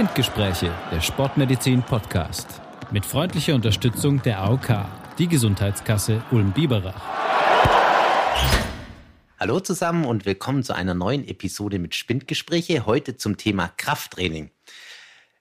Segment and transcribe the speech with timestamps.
[0.00, 2.62] Spindgespräche, der Sportmedizin Podcast.
[2.90, 4.86] Mit freundlicher Unterstützung der AOK,
[5.18, 7.02] die Gesundheitskasse Ulm-Biberach.
[9.38, 12.86] Hallo zusammen und willkommen zu einer neuen Episode mit Spindgespräche.
[12.86, 14.50] Heute zum Thema Krafttraining.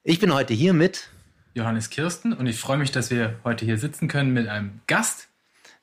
[0.03, 1.09] Ich bin heute hier mit
[1.53, 5.28] Johannes Kirsten und ich freue mich, dass wir heute hier sitzen können mit einem Gast,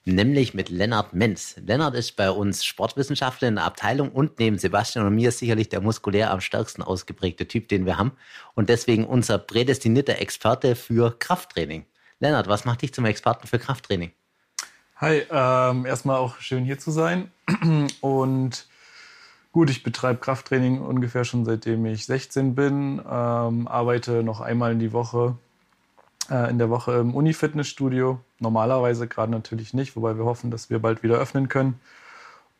[0.07, 1.57] nämlich mit Lennart Menz.
[1.65, 5.81] Lennart ist bei uns Sportwissenschaftler in der Abteilung und neben Sebastian und mir sicherlich der
[5.81, 8.13] muskulär am stärksten ausgeprägte Typ, den wir haben
[8.55, 11.85] und deswegen unser prädestinierter Experte für Krafttraining.
[12.21, 14.13] Lennart, was macht dich zum Experten für Krafttraining?
[14.97, 17.31] Hi, ähm, erstmal auch schön hier zu sein
[18.01, 18.67] und
[19.57, 24.79] Gut, ich betreibe Krafttraining ungefähr schon seitdem ich 16 bin, ähm, arbeite noch einmal in
[24.79, 25.39] die Woche
[26.31, 28.21] äh, in der Woche im Uni-Fitnessstudio.
[28.39, 31.81] Normalerweise gerade natürlich nicht, wobei wir hoffen, dass wir bald wieder öffnen können.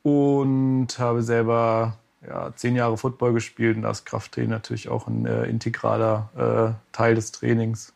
[0.03, 5.27] Und habe selber ja, zehn Jahre Football gespielt und da ist Krafttraining natürlich auch ein
[5.27, 7.93] äh, integraler äh, Teil des Trainings.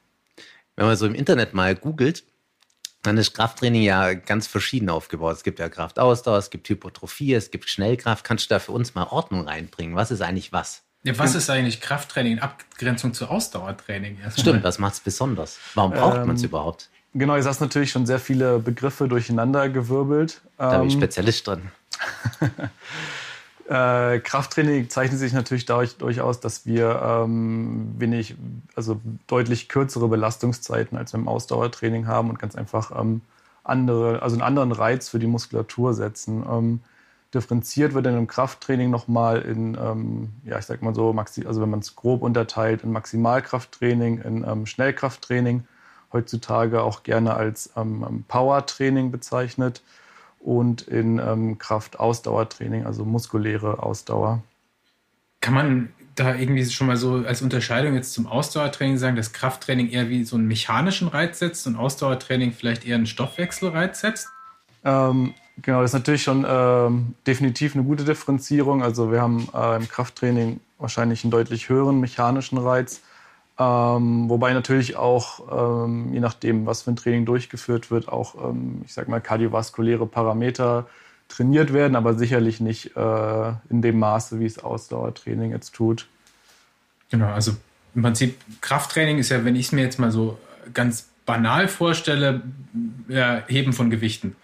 [0.76, 2.24] Wenn man so im Internet mal googelt,
[3.02, 5.36] dann ist Krafttraining ja ganz verschieden aufgebaut.
[5.36, 8.24] Es gibt ja Kraftausdauer, es gibt Hypertrophie, es gibt Schnellkraft.
[8.24, 9.96] Kannst du da für uns mal Ordnung reinbringen?
[9.96, 10.82] Was ist eigentlich was?
[11.02, 14.18] Ja, was ist eigentlich Krafttraining in Abgrenzung zu Ausdauertraining?
[14.22, 14.42] Erstmal?
[14.42, 15.58] Stimmt, was macht es besonders?
[15.74, 16.90] Warum braucht ähm, man es überhaupt?
[17.14, 20.42] Genau, jetzt hast natürlich schon sehr viele Begriffe durcheinander gewirbelt.
[20.58, 21.70] Da bin ich ähm, Spezialist drin.
[23.68, 28.36] äh, Krafttraining zeichnet sich natürlich dadurch, durchaus, dass wir ähm, wenig,
[28.76, 33.22] also deutlich kürzere Belastungszeiten als beim Ausdauertraining haben und ganz einfach ähm,
[33.64, 36.44] andere, also einen anderen Reiz für die Muskulatur setzen.
[37.32, 41.60] Differenziert wird dann im Krafttraining nochmal in, ähm, ja, ich sag mal so, Maxi also
[41.62, 45.64] wenn man es grob unterteilt, in Maximalkrafttraining, in ähm, Schnellkrafttraining,
[46.12, 49.82] heutzutage auch gerne als ähm, ähm Powertraining bezeichnet
[50.40, 54.42] und in ähm, Kraftausdauertraining, also muskuläre Ausdauer.
[55.40, 59.88] Kann man da irgendwie schon mal so als Unterscheidung jetzt zum Ausdauertraining sagen, dass Krafttraining
[59.88, 64.28] eher wie so einen mechanischen Reiz setzt und Ausdauertraining vielleicht eher einen Stoffwechselreiz setzt?
[64.84, 68.82] Ähm, Genau, das ist natürlich schon ähm, definitiv eine gute Differenzierung.
[68.82, 73.00] Also wir haben äh, im Krafttraining wahrscheinlich einen deutlich höheren mechanischen Reiz.
[73.58, 78.82] Ähm, wobei natürlich auch, ähm, je nachdem, was für ein Training durchgeführt wird, auch, ähm,
[78.86, 80.86] ich sag mal, kardiovaskuläre Parameter
[81.28, 86.08] trainiert werden, aber sicherlich nicht äh, in dem Maße, wie es Ausdauertraining jetzt tut.
[87.10, 87.52] Genau, also
[87.94, 90.38] im Prinzip Krafttraining ist ja, wenn ich es mir jetzt mal so
[90.72, 92.42] ganz banal vorstelle,
[93.08, 94.36] ja, Heben von Gewichten.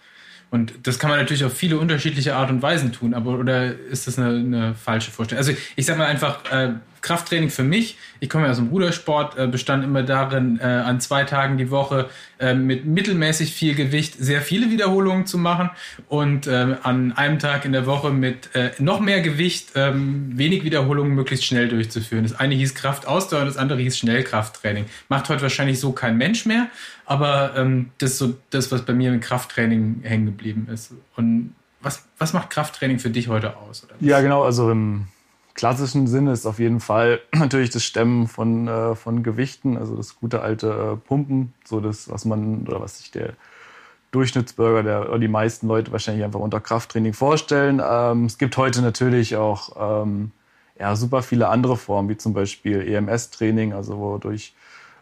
[0.49, 4.07] Und das kann man natürlich auf viele unterschiedliche Art und Weisen tun, aber oder ist
[4.07, 5.45] das eine, eine falsche Vorstellung?
[5.45, 9.37] Also ich sage mal einfach, äh, Krafttraining für mich, ich komme ja aus dem Rudersport,
[9.37, 12.09] äh, bestand immer darin, äh, an zwei Tagen die Woche
[12.39, 15.69] äh, mit mittelmäßig viel Gewicht sehr viele Wiederholungen zu machen
[16.07, 18.49] und äh, an einem Tag in der Woche mit
[18.79, 22.23] noch mehr Gewicht ähm, wenig Wiederholungen möglichst schnell durchzuführen.
[22.23, 24.85] Das eine hieß Kraftausdauer, das andere hieß Schnellkrafttraining.
[25.09, 26.67] Macht heute wahrscheinlich so kein Mensch mehr,
[27.05, 30.93] aber ähm, das ist so das, was bei mir mit Krafttraining hängen geblieben ist.
[31.15, 33.87] Und was, was macht Krafttraining für dich heute aus?
[33.99, 34.43] Ja, genau.
[34.43, 35.07] Also im
[35.57, 40.15] klassischen Sinne ist auf jeden Fall natürlich das Stemmen von, äh, von Gewichten, also das
[40.15, 43.33] gute alte äh, Pumpen, so das, was man oder was sich der
[44.11, 47.81] Durchschnittsbürger der, oder die meisten Leute wahrscheinlich einfach unter Krafttraining vorstellen.
[47.83, 50.31] Ähm, es gibt heute natürlich auch ähm,
[50.79, 54.53] ja, super viele andere Formen, wie zum Beispiel EMS-Training, also wo durch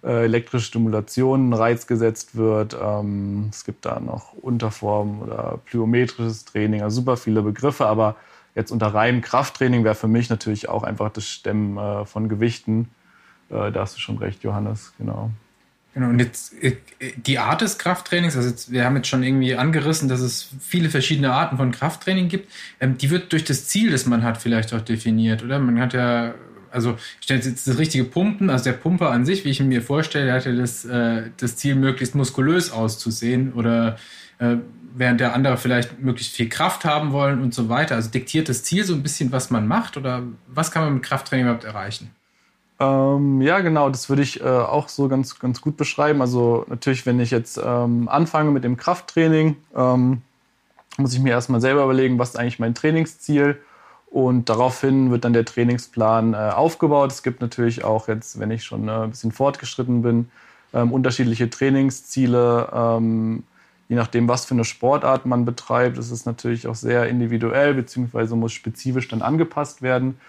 [0.04, 2.76] äh, elektrische Stimulation ein Reiz gesetzt wird.
[2.82, 8.16] Ähm, es gibt da noch Unterformen oder plyometrisches Training, also super viele Begriffe, aber
[8.56, 12.90] Jetzt unter reinem Krafttraining wäre für mich natürlich auch einfach das Stemmen äh, von Gewichten.
[13.50, 15.30] Äh, da hast du schon recht, Johannes, genau.
[15.94, 16.76] Genau, und jetzt äh,
[17.16, 20.90] die Art des Krafttrainings, also jetzt, wir haben jetzt schon irgendwie angerissen, dass es viele
[20.90, 22.52] verschiedene Arten von Krafttraining gibt.
[22.80, 25.58] Ähm, die wird durch das Ziel, das man hat, vielleicht auch definiert, oder?
[25.60, 26.36] Man hat ja,
[26.70, 29.82] also stellt jetzt das richtige Pumpen, also der Pumper an sich, wie ich ihn mir
[29.82, 33.98] vorstelle, der hat ja das, äh, das Ziel, möglichst muskulös auszusehen oder
[34.40, 34.58] äh,
[34.98, 37.96] während der andere vielleicht möglichst viel Kraft haben wollen und so weiter.
[37.96, 41.04] Also diktiert das Ziel so ein bisschen, was man macht oder was kann man mit
[41.04, 42.12] Krafttraining überhaupt erreichen?
[42.80, 46.22] Ähm, ja, genau, das würde ich äh, auch so ganz, ganz gut beschreiben.
[46.22, 50.22] Also natürlich, wenn ich jetzt ähm, anfange mit dem Krafttraining, ähm,
[50.98, 53.60] muss ich mir erstmal selber überlegen, was ist eigentlich mein Trainingsziel
[54.08, 57.12] und daraufhin wird dann der Trainingsplan äh, aufgebaut.
[57.12, 60.30] Es gibt natürlich auch jetzt, wenn ich schon äh, ein bisschen fortgeschritten bin,
[60.74, 63.44] ähm, unterschiedliche Trainingsziele ähm,
[63.88, 68.36] je nachdem, was für eine Sportart man betreibt, ist es natürlich auch sehr individuell, beziehungsweise
[68.36, 70.20] muss spezifisch dann angepasst werden.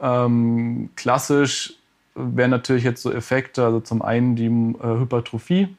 [0.00, 1.74] Ähm, klassisch
[2.14, 5.76] wären natürlich jetzt so Effekte, also zum einen die äh, Hypertrophie,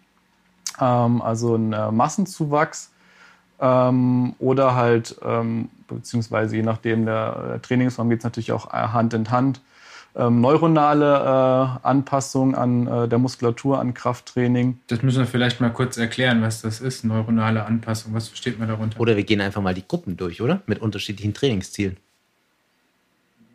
[0.80, 2.92] ähm, also ein äh, Massenzuwachs
[3.60, 9.13] ähm, oder halt, ähm, beziehungsweise je nachdem der, der Trainingsform geht es natürlich auch Hand
[9.13, 9.62] in Hand,
[10.16, 14.80] ähm, neuronale äh, Anpassung an äh, der Muskulatur, an Krafttraining.
[14.88, 18.14] Das müssen wir vielleicht mal kurz erklären, was das ist, neuronale Anpassung.
[18.14, 19.00] Was versteht man darunter?
[19.00, 20.62] Oder wir gehen einfach mal die Gruppen durch, oder?
[20.68, 21.98] Mit unterschiedlichen Trainingszielen.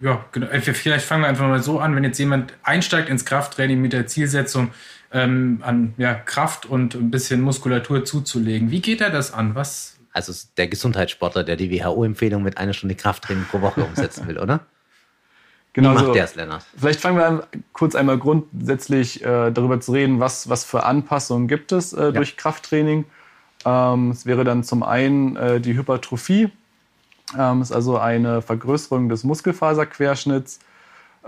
[0.01, 0.47] Ja, genau.
[0.47, 3.93] Äh, vielleicht fangen wir einfach mal so an, wenn jetzt jemand einsteigt ins Krafttraining mit
[3.93, 4.71] der Zielsetzung,
[5.13, 8.71] ähm, an ja, Kraft und ein bisschen Muskulatur zuzulegen.
[8.71, 9.55] Wie geht er das an?
[9.55, 9.99] Was?
[10.13, 14.61] Also der Gesundheitssportler, der die WHO-Empfehlung mit einer Stunde Krafttraining pro Woche umsetzen will, oder?
[15.72, 16.12] Genau Wie macht so.
[16.12, 16.67] der es, Lennart?
[16.76, 21.46] Vielleicht fangen wir an, kurz einmal grundsätzlich äh, darüber zu reden, was, was für Anpassungen
[21.46, 22.11] gibt es äh, ja.
[22.11, 23.05] durch Krafttraining.
[23.64, 26.50] Ähm, es wäre dann zum einen äh, die Hypertrophie.
[27.38, 30.58] Ähm, ist also eine Vergrößerung des Muskelfaserquerschnitts.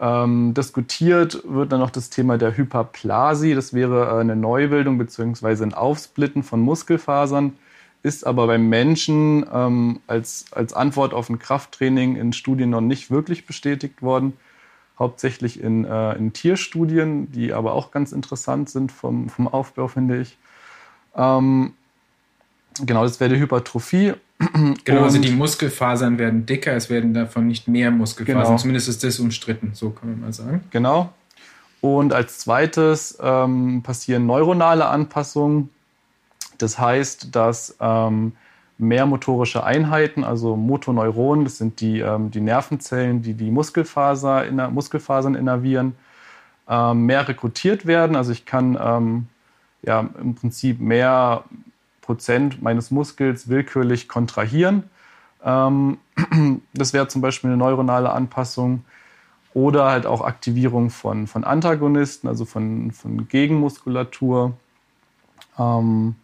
[0.01, 3.55] Ähm, diskutiert wird dann noch das Thema der Hyperplasie.
[3.55, 5.63] Das wäre eine Neubildung bzw.
[5.63, 7.53] ein Aufsplitten von Muskelfasern,
[8.03, 13.11] ist aber beim Menschen ähm, als, als Antwort auf ein Krafttraining in Studien noch nicht
[13.11, 14.33] wirklich bestätigt worden.
[14.99, 20.21] Hauptsächlich in, äh, in Tierstudien, die aber auch ganz interessant sind vom, vom Aufbau, finde
[20.21, 20.37] ich.
[21.17, 21.75] Ähm,
[22.81, 24.15] genau, das wäre die Hypertrophie.
[24.85, 28.45] Genau, also die Muskelfasern werden dicker, es werden davon nicht mehr Muskelfasern.
[28.45, 28.57] Genau.
[28.57, 30.65] Zumindest ist das umstritten, so kann man mal sagen.
[30.71, 31.13] Genau.
[31.81, 35.71] Und als zweites ähm, passieren neuronale Anpassungen.
[36.63, 38.33] Das heißt, dass ähm,
[38.79, 44.71] mehr motorische Einheiten, also Motoneuronen, das sind die, ähm, die Nervenzellen, die die Muskelfaser, inner,
[44.71, 45.95] Muskelfasern innervieren,
[46.69, 48.17] ähm, mehr rekrutiert werden.
[48.17, 49.27] Also ich kann ähm,
[49.83, 51.45] ja, im Prinzip mehr
[52.01, 54.85] Prozent meines Muskels willkürlich kontrahieren.
[55.45, 55.99] Ähm,
[56.75, 58.85] das wäre zum Beispiel eine neuronale Anpassung.
[59.55, 64.55] Oder halt auch Aktivierung von, von Antagonisten, also von, von Gegenmuskulatur.
[65.59, 66.17] Ähm,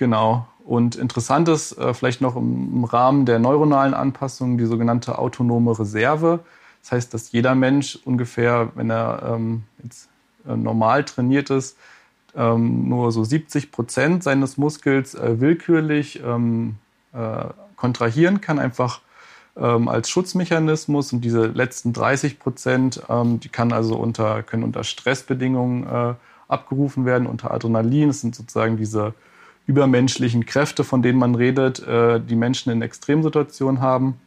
[0.00, 0.48] genau.
[0.64, 6.40] Und interessant ist äh, vielleicht noch im, Rahmen der neuronalen Anpassung die sogenannte autonome Reserve.
[6.82, 10.08] Das heißt, dass jeder Mensch ungefähr, wenn er ähm, jetzt
[10.48, 11.76] äh, normal trainiert ist,
[12.34, 16.76] ähm, nur so 70 Prozent seines Muskels äh, willkürlich ähm,
[17.12, 17.44] äh,
[17.76, 19.00] kontrahieren kann, einfach
[19.56, 21.12] ähm, als Schutzmechanismus.
[21.12, 26.14] Und diese letzten 30 Prozent, ähm, die kann also unter, können unter Stressbedingungen äh,
[26.48, 28.08] abgerufen werden, unter Adrenalin.
[28.08, 29.12] Das sind sozusagen diese
[29.70, 34.20] übermenschlichen Kräfte, von denen man redet, äh, die Menschen in Extremsituationen haben.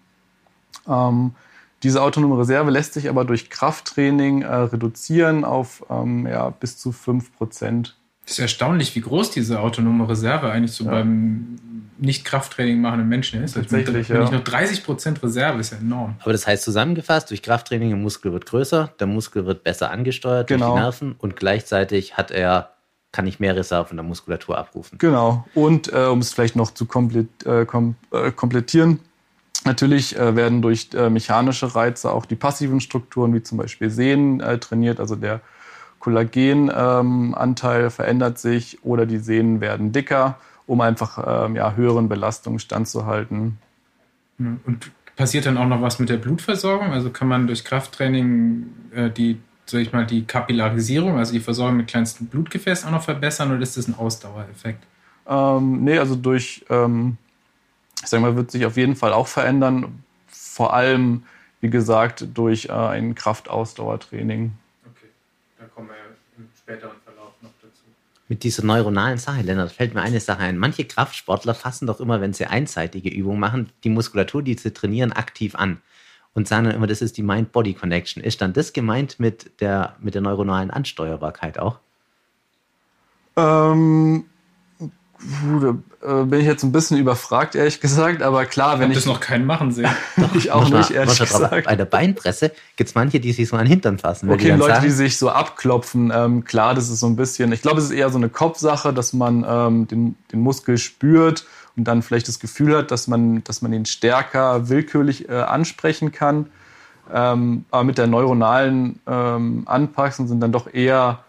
[0.87, 1.35] Ähm,
[1.83, 6.93] diese autonome Reserve lässt sich aber durch Krafttraining äh, reduzieren auf ähm, ja, bis zu
[6.93, 7.97] 5 Prozent.
[8.23, 10.91] Das ist erstaunlich, wie groß diese autonome Reserve eigentlich so ja.
[10.91, 11.59] beim
[11.97, 13.53] nicht-Krafttraining machenden Menschen ist.
[13.53, 14.23] Tatsächlich, Wenn ja.
[14.23, 16.15] ich noch 30 Prozent Reserve ist ja enorm.
[16.21, 20.47] Aber das heißt zusammengefasst, durch Krafttraining der Muskel wird größer, der Muskel wird besser angesteuert
[20.47, 20.67] genau.
[20.67, 22.72] durch die Nerven und gleichzeitig hat er
[23.13, 24.97] kann ich mehr Reserven der Muskulatur abrufen.
[24.97, 25.45] Genau.
[25.53, 28.99] Und äh, um es vielleicht noch zu komplett, äh, kom äh, komplettieren,
[29.65, 34.41] Natürlich äh, werden durch äh, mechanische Reize auch die passiven Strukturen, wie zum Beispiel Sehnen,
[34.41, 34.99] äh, trainiert.
[34.99, 35.39] Also der
[35.99, 40.37] Kollagenanteil ähm, verändert sich oder die Sehnen werden dicker,
[40.67, 43.57] um einfach ähm, ja, höheren Belastungen standzuhalten.
[44.37, 46.91] Und passiert dann auch noch was mit der Blutversorgung?
[46.91, 51.77] Also kann man durch Krafttraining äh, die, sag ich mal, die Kapillarisierung, also die Versorgung
[51.77, 54.83] mit kleinsten Blutgefäßen auch noch verbessern oder ist das ein Ausdauereffekt?
[55.27, 57.17] Ähm, nee, also durch ähm,
[58.03, 60.03] ich sage mal, wird sich auf jeden Fall auch verändern.
[60.27, 61.23] Vor allem,
[61.61, 64.51] wie gesagt, durch äh, ein Kraftausdauertraining.
[64.85, 65.07] Okay,
[65.57, 66.03] da kommen wir ja
[66.37, 67.83] im späteren Verlauf noch dazu.
[68.27, 70.57] Mit dieser neuronalen Sache, Lennart, fällt mir eine Sache ein.
[70.57, 75.13] Manche Kraftsportler fassen doch immer, wenn sie einseitige Übungen machen, die Muskulatur, die sie trainieren,
[75.13, 75.81] aktiv an.
[76.35, 78.23] Und sagen dann immer, das ist die Mind-Body-Connection.
[78.23, 81.77] Ist dann das gemeint mit der, mit der neuronalen Ansteuerbarkeit auch?
[83.35, 84.25] Ähm,
[85.61, 88.21] da äh, bin ich jetzt ein bisschen überfragt, ehrlich gesagt.
[88.21, 88.97] Aber klar, wenn ich.
[88.97, 89.89] das noch keinen machen sehen.
[90.33, 91.65] ich auch nicht, ehrlich gesagt.
[91.65, 94.29] Bei der Beinpresse gibt es manche, die sich so an den Hintern fassen.
[94.29, 96.11] Okay, die Leute, sagen, die sich so abklopfen.
[96.13, 97.51] Ähm, klar, das ist so ein bisschen.
[97.51, 101.45] Ich glaube, es ist eher so eine Kopfsache, dass man ähm, den, den Muskel spürt
[101.75, 106.11] und dann vielleicht das Gefühl hat, dass man, dass man ihn stärker willkürlich äh, ansprechen
[106.11, 106.47] kann.
[107.11, 111.23] Ähm, aber mit der neuronalen ähm, Anpassung sind dann doch eher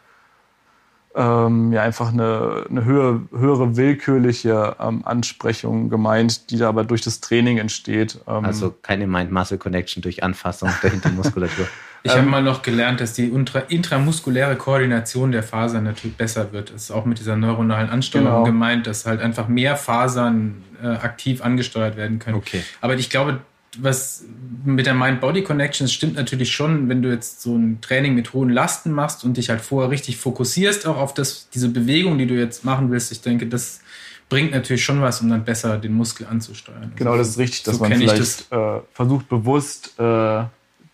[1.14, 7.02] ähm, ja einfach eine, eine höhere, höhere willkürliche ähm, Ansprechung gemeint, die da aber durch
[7.02, 8.18] das Training entsteht.
[8.26, 11.66] Ähm, also keine Mind-Muscle-Connection durch Anfassung der Hintermuskulatur.
[12.06, 13.32] Ich habe ähm, mal noch gelernt, dass die
[13.68, 16.70] intramuskuläre Koordination der Fasern natürlich besser wird.
[16.70, 18.44] Das ist auch mit dieser neuronalen Ansteuerung genau.
[18.44, 22.36] gemeint, dass halt einfach mehr Fasern äh, aktiv angesteuert werden können.
[22.36, 22.62] Okay.
[22.82, 23.40] Aber ich glaube,
[23.82, 24.24] was
[24.64, 28.92] mit der Mind-Body-Connection stimmt natürlich schon, wenn du jetzt so ein Training mit hohen Lasten
[28.92, 32.64] machst und dich halt vorher richtig fokussierst auch auf das, diese Bewegung, die du jetzt
[32.64, 33.12] machen willst.
[33.12, 33.80] Ich denke, das
[34.28, 36.92] bringt natürlich schon was, um dann besser den Muskel anzusteuern.
[36.96, 40.44] Genau, das ist richtig, dass so man vielleicht äh, versucht bewusst äh,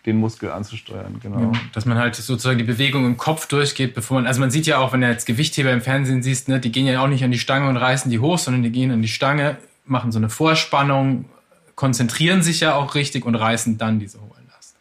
[0.05, 1.39] den Muskel anzusteuern, genau.
[1.39, 4.65] Ja, dass man halt sozusagen die Bewegung im Kopf durchgeht, bevor man, also man sieht
[4.65, 7.23] ja auch, wenn du jetzt Gewichtheber im Fernsehen siehst, ne, die gehen ja auch nicht
[7.23, 10.17] an die Stange und reißen die hoch, sondern die gehen an die Stange, machen so
[10.17, 11.25] eine Vorspannung,
[11.81, 14.75] konzentrieren sich ja auch richtig und reißen dann diese hohe Last.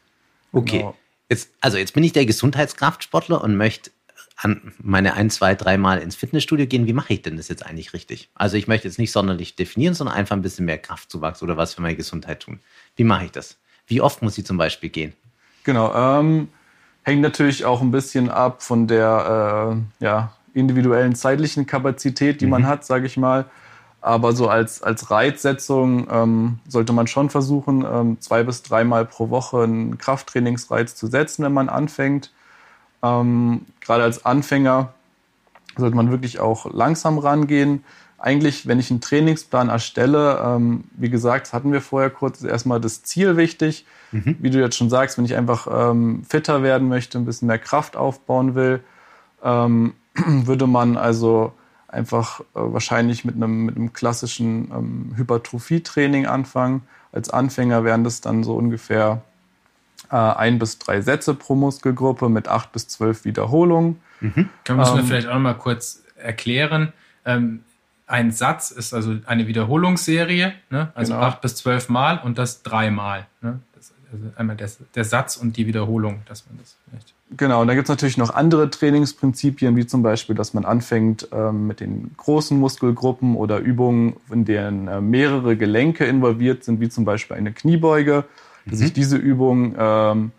[0.52, 0.80] Okay.
[0.80, 0.94] Genau.
[1.30, 3.90] Jetzt, also jetzt bin ich der Gesundheitskraftsportler und möchte
[4.36, 6.86] an meine ein, zwei, dreimal ins Fitnessstudio gehen.
[6.86, 8.28] Wie mache ich denn das jetzt eigentlich richtig?
[8.34, 11.72] Also ich möchte jetzt nicht sonderlich definieren, sondern einfach ein bisschen mehr Kraftzuwachs oder was
[11.72, 12.60] für meine Gesundheit tun.
[12.96, 13.56] Wie mache ich das?
[13.86, 15.14] Wie oft muss ich zum Beispiel gehen?
[15.64, 16.48] Genau, ähm,
[17.04, 22.50] hängt natürlich auch ein bisschen ab von der äh, ja, individuellen zeitlichen Kapazität, die mhm.
[22.50, 23.46] man hat, sage ich mal.
[24.02, 29.28] Aber so als, als Reizsetzung ähm, sollte man schon versuchen, ähm, zwei bis dreimal pro
[29.28, 32.32] Woche einen Krafttrainingsreiz zu setzen, wenn man anfängt.
[33.02, 34.94] Ähm, gerade als Anfänger
[35.76, 37.84] sollte man wirklich auch langsam rangehen.
[38.18, 42.80] Eigentlich, wenn ich einen Trainingsplan erstelle, ähm, wie gesagt, hatten wir vorher kurz, ist erstmal
[42.80, 43.86] das Ziel wichtig.
[44.12, 44.36] Mhm.
[44.40, 47.58] Wie du jetzt schon sagst, wenn ich einfach ähm, fitter werden möchte, ein bisschen mehr
[47.58, 48.80] Kraft aufbauen will,
[49.42, 51.52] ähm, würde man also
[51.92, 56.82] einfach äh, wahrscheinlich mit einem, mit einem klassischen ähm, Hypertrophie-Training anfangen.
[57.12, 59.22] Als Anfänger wären das dann so ungefähr
[60.10, 64.00] äh, ein bis drei Sätze pro Muskelgruppe mit acht bis zwölf Wiederholungen.
[64.20, 64.48] Mhm.
[64.64, 66.92] Da müssen wir ähm, vielleicht auch noch mal kurz erklären.
[67.24, 67.64] Ähm,
[68.06, 70.90] ein Satz ist also eine Wiederholungsserie, ne?
[70.94, 71.24] also genau.
[71.24, 73.26] acht bis zwölf Mal und das dreimal.
[73.40, 73.60] Ne?
[73.74, 73.92] Das,
[74.36, 77.14] einmal der, der Satz und die Wiederholung, dass man das vielleicht.
[77.36, 81.28] Genau, und da gibt es natürlich noch andere Trainingsprinzipien, wie zum Beispiel, dass man anfängt
[81.32, 86.88] ähm, mit den großen Muskelgruppen oder Übungen, in denen äh, mehrere Gelenke involviert sind, wie
[86.88, 88.24] zum Beispiel eine Kniebeuge,
[88.64, 88.70] mhm.
[88.70, 90.32] dass ich diese Übung ähm,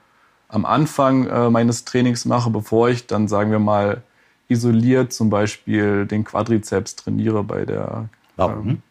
[0.50, 4.04] am Anfang äh, meines Trainings mache, bevor ich dann, sagen wir mal,
[4.50, 8.10] isoliert zum Beispiel den Quadrizeps trainiere bei der.
[8.36, 8.68] Warum?
[8.68, 8.82] Ähm,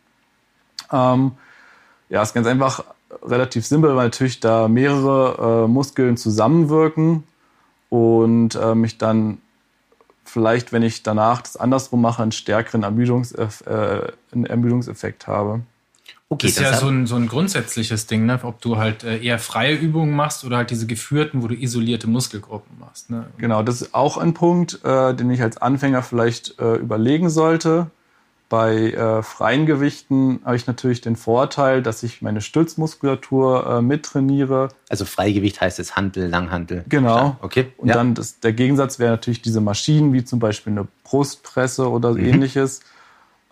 [0.90, 1.32] ähm,
[2.08, 2.84] ja, ist ganz einfach
[3.22, 7.24] relativ simpel, weil natürlich da mehrere äh, Muskeln zusammenwirken
[7.88, 9.38] und äh, mich dann
[10.24, 15.60] vielleicht, wenn ich danach das andersrum mache, einen stärkeren Ermüdungseff äh, einen Ermüdungseffekt habe.
[16.32, 18.38] Okay, das ist ja so ein, so ein grundsätzliches Ding, ne?
[18.44, 22.06] ob du halt äh, eher freie Übungen machst oder halt diese geführten, wo du isolierte
[22.06, 23.10] Muskelgruppen machst.
[23.10, 23.26] Ne?
[23.36, 27.90] Genau, das ist auch ein Punkt, äh, den ich als Anfänger vielleicht äh, überlegen sollte.
[28.50, 34.70] Bei äh, freien Gewichten habe ich natürlich den Vorteil, dass ich meine Stützmuskulatur äh, mittrainiere.
[34.88, 36.84] Also Freigewicht heißt es Handel, Langhandel.
[36.88, 37.36] Genau.
[37.42, 37.68] Okay.
[37.76, 37.94] Und ja.
[37.94, 42.24] dann das, der Gegensatz wäre natürlich diese Maschinen, wie zum Beispiel eine Brustpresse oder mhm.
[42.24, 42.80] ähnliches.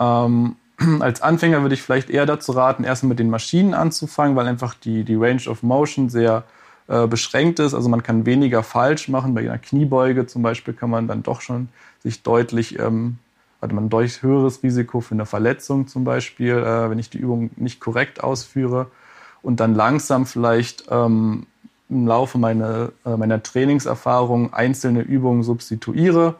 [0.00, 0.56] Ähm,
[0.98, 4.74] als Anfänger würde ich vielleicht eher dazu raten, erstmal mit den Maschinen anzufangen, weil einfach
[4.74, 6.42] die, die Range of Motion sehr
[6.88, 7.72] äh, beschränkt ist.
[7.72, 9.32] Also man kann weniger falsch machen.
[9.32, 11.68] Bei einer Kniebeuge zum Beispiel kann man dann doch schon
[12.02, 13.18] sich deutlich ähm,
[13.60, 17.18] hat man ein deutlich höheres Risiko für eine Verletzung zum Beispiel, äh, wenn ich die
[17.18, 18.90] Übung nicht korrekt ausführe
[19.42, 21.46] und dann langsam vielleicht ähm,
[21.88, 26.36] im Laufe meiner, äh, meiner Trainingserfahrung einzelne Übungen substituiere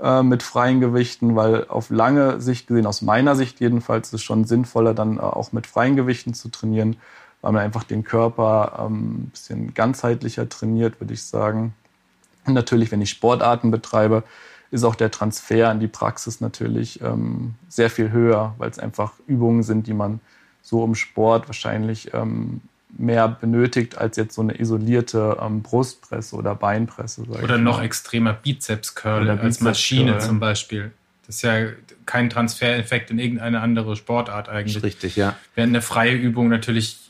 [0.00, 4.22] äh, mit freien Gewichten, weil auf lange Sicht gesehen, aus meiner Sicht jedenfalls, ist es
[4.22, 6.96] schon sinnvoller, dann äh, auch mit freien Gewichten zu trainieren,
[7.42, 11.74] weil man einfach den Körper ähm, ein bisschen ganzheitlicher trainiert, würde ich sagen.
[12.46, 14.22] Und natürlich, wenn ich Sportarten betreibe,
[14.70, 19.12] ist auch der Transfer in die Praxis natürlich ähm, sehr viel höher, weil es einfach
[19.26, 20.20] Übungen sind, die man
[20.62, 22.60] so im Sport wahrscheinlich ähm,
[22.96, 27.22] mehr benötigt als jetzt so eine isolierte ähm, Brustpresse oder Beinpresse.
[27.22, 30.92] Oder noch extremer Bizeps-Curl als Bizeps Maschine zum Beispiel.
[31.26, 31.66] Das ist ja
[32.06, 34.82] kein Transfereffekt in irgendeine andere Sportart eigentlich.
[34.82, 35.36] Richtig, ja.
[35.54, 37.07] Während eine freie Übung natürlich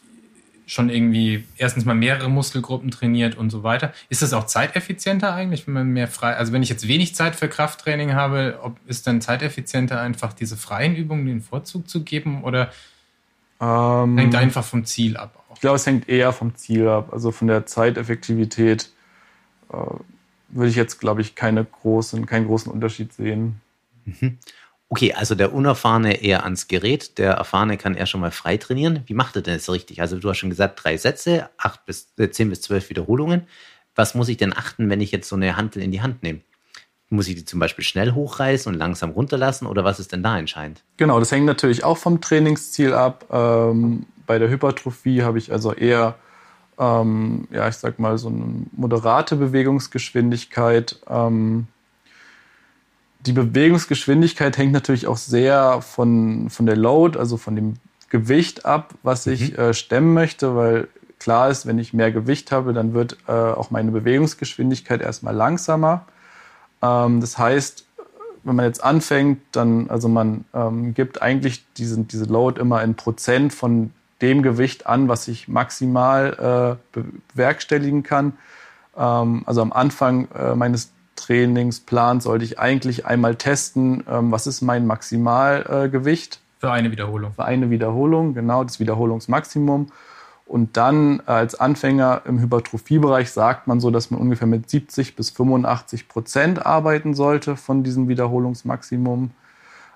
[0.68, 3.94] schon irgendwie erstens mal mehrere Muskelgruppen trainiert und so weiter.
[4.10, 7.34] Ist das auch zeiteffizienter eigentlich, wenn man mehr frei, also wenn ich jetzt wenig Zeit
[7.34, 12.44] für Krafttraining habe, ob ist dann zeiteffizienter einfach diese freien Übungen den Vorzug zu geben
[12.44, 12.70] oder
[13.60, 15.42] ähm, hängt einfach vom Ziel ab?
[15.48, 15.54] Auch?
[15.54, 18.90] Ich glaube, es hängt eher vom Ziel ab, also von der Zeiteffektivität
[19.72, 19.76] äh,
[20.48, 23.62] würde ich jetzt, glaube ich, keine großen, keinen großen Unterschied sehen.
[24.04, 24.38] Mhm.
[24.90, 29.02] Okay, also der Unerfahrene eher ans Gerät, der Erfahrene kann eher schon mal frei trainieren.
[29.06, 30.00] Wie macht er denn das richtig?
[30.00, 33.46] Also du hast schon gesagt, drei Sätze, acht bis, äh, zehn bis zwölf Wiederholungen.
[33.94, 36.40] Was muss ich denn achten, wenn ich jetzt so eine Hantel in die Hand nehme?
[37.10, 40.38] Muss ich die zum Beispiel schnell hochreißen und langsam runterlassen oder was ist denn da
[40.38, 40.84] entscheidend?
[40.96, 43.26] Genau, das hängt natürlich auch vom Trainingsziel ab.
[43.30, 46.14] Ähm, bei der Hypertrophie habe ich also eher,
[46.78, 51.00] ähm, ja, ich sag mal, so eine moderate Bewegungsgeschwindigkeit.
[51.08, 51.66] Ähm,
[53.20, 57.74] die Bewegungsgeschwindigkeit hängt natürlich auch sehr von, von der Load, also von dem
[58.10, 59.58] Gewicht ab, was ich mhm.
[59.58, 63.70] äh, stemmen möchte, weil klar ist, wenn ich mehr Gewicht habe, dann wird äh, auch
[63.70, 66.06] meine Bewegungsgeschwindigkeit erstmal langsamer.
[66.80, 67.84] Ähm, das heißt,
[68.44, 72.94] wenn man jetzt anfängt, dann, also man ähm, gibt eigentlich diesen, diese Load immer in
[72.94, 77.02] Prozent von dem Gewicht an, was ich maximal äh,
[77.34, 78.38] bewerkstelligen kann.
[78.96, 84.62] Ähm, also am Anfang äh, meines Trainingsplans sollte ich eigentlich einmal testen, ähm, was ist
[84.62, 86.40] mein Maximalgewicht.
[86.58, 87.32] Für eine Wiederholung.
[87.34, 89.90] Für eine Wiederholung, genau, das Wiederholungsmaximum.
[90.48, 95.28] Und dann als Anfänger im Hypertrophiebereich sagt man so, dass man ungefähr mit 70 bis
[95.30, 99.30] 85 Prozent arbeiten sollte von diesem Wiederholungsmaximum.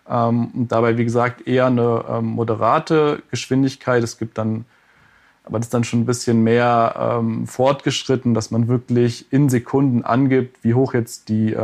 [0.08, 4.02] Ähm, und dabei, wie gesagt, eher eine ähm, moderate Geschwindigkeit.
[4.02, 4.66] Es gibt dann,
[5.44, 10.04] aber das ist dann schon ein bisschen mehr ähm, fortgeschritten, dass man wirklich in Sekunden
[10.04, 11.56] angibt, wie hoch jetzt die,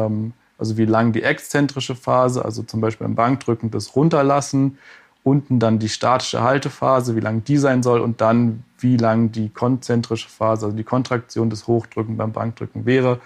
[0.58, 4.78] also wie lang die exzentrische Phase, also zum Beispiel beim Bankdrücken das Runterlassen,
[5.22, 9.50] unten dann die statische Haltephase, wie lang die sein soll und dann wie lang die
[9.50, 13.20] konzentrische Phase, also die Kontraktion des Hochdrücken beim Bankdrücken wäre.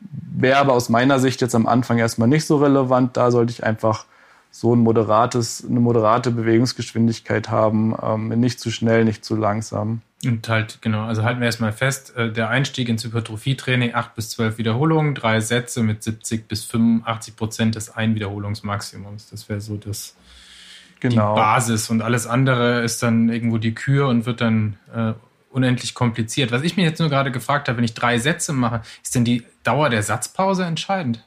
[0.00, 3.16] Wäre aber aus meiner Sicht jetzt am Anfang erstmal nicht so relevant.
[3.16, 4.06] Da sollte ich einfach
[4.54, 10.02] so ein moderates, eine moderate Bewegungsgeschwindigkeit haben, ähm, nicht zu schnell, nicht zu langsam.
[10.24, 14.28] Und halt, genau, also halten wir erstmal fest, äh, der Einstieg ins Hypertrophietraining, 8 bis
[14.30, 19.30] 12 Wiederholungen, drei Sätze mit 70 bis 85 Prozent des Einwiederholungsmaximums.
[19.30, 20.14] Das wäre so das,
[21.00, 21.34] genau.
[21.34, 25.14] die Basis und alles andere ist dann irgendwo die Kür und wird dann äh,
[25.50, 26.52] unendlich kompliziert.
[26.52, 29.24] Was ich mir jetzt nur gerade gefragt habe, wenn ich drei Sätze mache, ist denn
[29.24, 31.24] die Dauer der Satzpause entscheidend?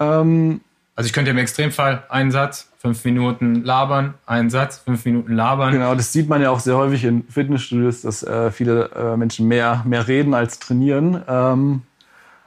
[0.00, 0.60] Ähm,
[0.96, 5.72] also ich könnte im Extremfall einen Satz, fünf Minuten labern, einen Satz, fünf Minuten labern.
[5.72, 9.46] Genau, das sieht man ja auch sehr häufig in Fitnessstudios, dass äh, viele äh, Menschen
[9.46, 11.22] mehr, mehr reden als trainieren.
[11.28, 11.82] Ähm,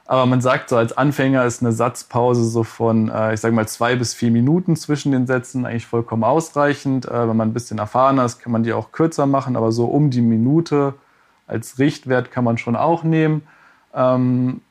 [0.06, 3.68] aber man sagt so, als Anfänger ist eine Satzpause so von, äh, ich sage mal,
[3.68, 7.06] zwei bis vier Minuten zwischen den Sätzen eigentlich vollkommen ausreichend.
[7.06, 9.84] Äh, wenn man ein bisschen erfahrener ist, kann man die auch kürzer machen, aber so
[9.84, 10.94] um die Minute
[11.46, 13.42] als Richtwert kann man schon auch nehmen.
[13.94, 14.62] Ähm,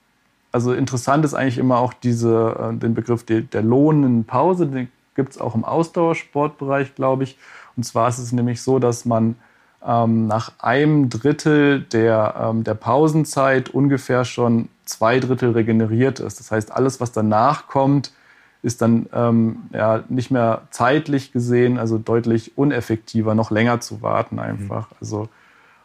[0.52, 4.90] also interessant ist eigentlich immer auch diese, äh, den Begriff der, der lohnenden Pause, den
[5.16, 7.38] gibt es auch im Ausdauersportbereich, glaube ich.
[7.76, 9.36] Und zwar ist es nämlich so, dass man
[9.86, 16.40] ähm, nach einem Drittel der, ähm, der Pausenzeit ungefähr schon zwei Drittel regeneriert ist.
[16.40, 18.12] Das heißt, alles, was danach kommt,
[18.62, 24.40] ist dann ähm, ja, nicht mehr zeitlich gesehen, also deutlich uneffektiver, noch länger zu warten
[24.40, 24.90] einfach.
[24.90, 24.98] Mhm.
[25.00, 25.30] Also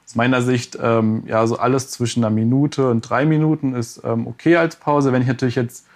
[0.06, 4.26] aus meiner Sicht, ähm, ja, so alles zwischen einer Minute und drei Minuten ist ähm,
[4.26, 5.12] okay als Pause.
[5.12, 5.86] Wenn ich natürlich jetzt,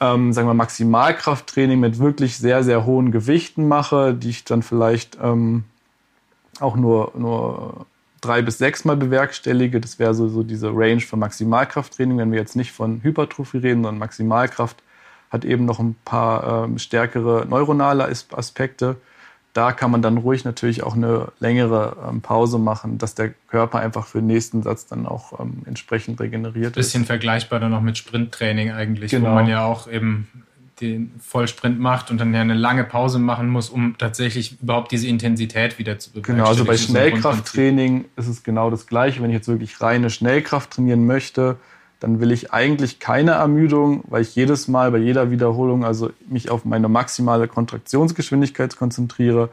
[0.00, 5.18] ähm, sagen wir, Maximalkrafttraining mit wirklich sehr, sehr hohen Gewichten mache, die ich dann vielleicht
[5.22, 5.64] ähm,
[6.60, 7.86] auch nur, nur
[8.20, 12.38] drei bis sechs Mal bewerkstellige, das wäre so, so diese Range von Maximalkrafttraining, wenn wir
[12.38, 14.82] jetzt nicht von Hypertrophie reden, sondern Maximalkraft
[15.30, 18.96] hat eben noch ein paar ähm, stärkere neuronale Aspekte
[19.52, 23.80] da kann man dann ruhig natürlich auch eine längere ähm, Pause machen, dass der Körper
[23.80, 26.86] einfach für den nächsten Satz dann auch ähm, entsprechend regeneriert Bisschen ist.
[26.86, 29.30] Bisschen vergleichbar dann noch mit Sprinttraining eigentlich, genau.
[29.30, 30.26] wo man ja auch eben
[30.80, 35.06] den Vollsprint macht und dann ja eine lange Pause machen muss, um tatsächlich überhaupt diese
[35.06, 36.38] Intensität wieder zu bekommen.
[36.38, 39.22] Genau, also bei Schnellkrafttraining ist es genau das Gleiche.
[39.22, 41.56] Wenn ich jetzt wirklich reine Schnellkraft trainieren möchte,
[42.02, 46.50] dann will ich eigentlich keine Ermüdung, weil ich jedes Mal bei jeder Wiederholung also mich
[46.50, 49.50] auf meine maximale Kontraktionsgeschwindigkeit konzentriere.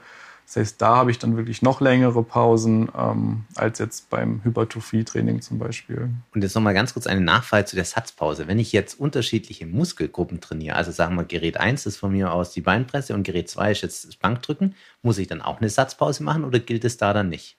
[0.47, 5.41] Das heißt, da habe ich dann wirklich noch längere Pausen ähm, als jetzt beim Hypertrophie-Training
[5.41, 6.09] zum Beispiel.
[6.33, 8.47] Und jetzt nochmal ganz kurz eine Nachfrage zu der Satzpause.
[8.47, 12.51] Wenn ich jetzt unterschiedliche Muskelgruppen trainiere, also sagen wir, Gerät 1 ist von mir aus
[12.51, 16.23] die Beinpresse und Gerät 2 ist jetzt das Bankdrücken, muss ich dann auch eine Satzpause
[16.23, 17.57] machen oder gilt es da dann nicht?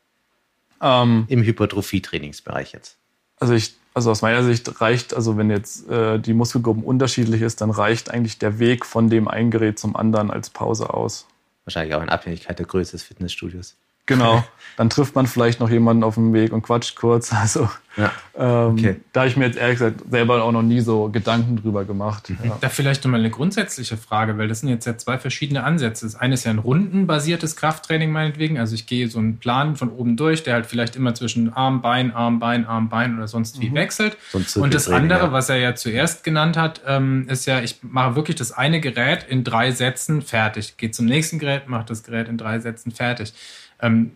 [0.82, 2.98] Ähm, Im Hypertrophie-Trainingsbereich jetzt.
[3.40, 7.60] Also ich also aus meiner Sicht reicht, also wenn jetzt äh, die Muskelgruppen unterschiedlich ist,
[7.60, 11.26] dann reicht eigentlich der Weg von dem einen Gerät zum anderen als Pause aus.
[11.64, 13.76] Wahrscheinlich auch in Abhängigkeit der Größe des Fitnessstudios.
[14.10, 14.44] Genau.
[14.80, 17.32] Dann trifft man vielleicht noch jemanden auf dem Weg und quatscht kurz.
[17.40, 18.12] Also ja.
[18.34, 18.96] ähm, okay.
[19.12, 22.30] da habe ich mir jetzt ehrlich gesagt selber auch noch nie so Gedanken drüber gemacht.
[22.30, 22.38] Mhm.
[22.44, 22.58] Ja.
[22.60, 26.06] Da vielleicht nochmal eine grundsätzliche Frage, weil das sind jetzt ja zwei verschiedene Ansätze.
[26.06, 28.58] Das eine ist ja ein rundenbasiertes Krafttraining meinetwegen.
[28.58, 31.82] Also ich gehe so einen Plan von oben durch, der halt vielleicht immer zwischen Arm,
[31.82, 33.74] Bein, Arm, Bein, Arm, Bein oder sonst wie mhm.
[33.74, 34.16] wechselt.
[34.46, 35.32] So und das andere, ja.
[35.32, 39.26] was er ja zuerst genannt hat, ähm, ist ja, ich mache wirklich das eine Gerät
[39.28, 40.78] in drei Sätzen fertig.
[40.78, 43.34] Gehe zum nächsten Gerät, mache das Gerät in drei Sätzen fertig.
[43.82, 44.12] Ähm,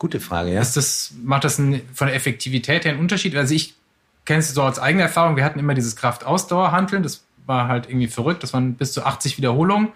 [0.00, 0.62] Gute Frage, ja.
[0.62, 3.36] Ist das, macht das ein, von der Effektivität her einen Unterschied?
[3.36, 3.74] Also ich
[4.24, 8.06] kenne es so als eigene Erfahrung, wir hatten immer dieses Kraft-Ausdauer-Handeln, das war halt irgendwie
[8.06, 9.88] verrückt, das waren bis zu 80 Wiederholungen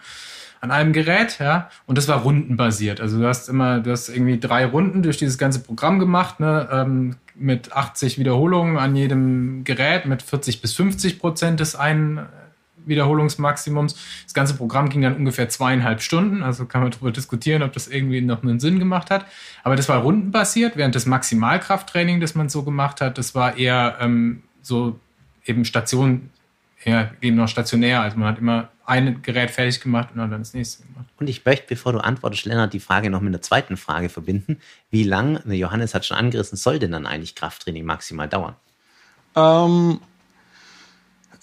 [0.61, 3.00] an einem Gerät, ja, und das war rundenbasiert.
[3.00, 6.68] Also du hast immer, du hast irgendwie drei Runden durch dieses ganze Programm gemacht, ne,
[6.70, 12.27] ähm, mit 80 Wiederholungen an jedem Gerät, mit 40 bis 50 Prozent des einen
[12.86, 13.96] Wiederholungsmaximums.
[14.24, 17.88] Das ganze Programm ging dann ungefähr zweieinhalb Stunden, also kann man darüber diskutieren, ob das
[17.88, 19.26] irgendwie noch einen Sinn gemacht hat.
[19.62, 23.96] Aber das war rundenbasiert, während das Maximalkrafttraining, das man so gemacht hat, das war eher
[24.00, 24.98] ähm, so
[25.44, 26.30] eben Station
[26.84, 28.02] ja, eben noch stationär.
[28.02, 31.06] Also man hat immer ein Gerät fertig gemacht und dann das nächste gemacht.
[31.18, 34.58] Und ich möchte, bevor du antwortest, Lennart, die Frage noch mit einer zweiten Frage verbinden.
[34.90, 38.54] Wie lang, Johannes hat schon angerissen, soll denn dann eigentlich Krafttraining maximal dauern?
[39.34, 40.00] Ähm,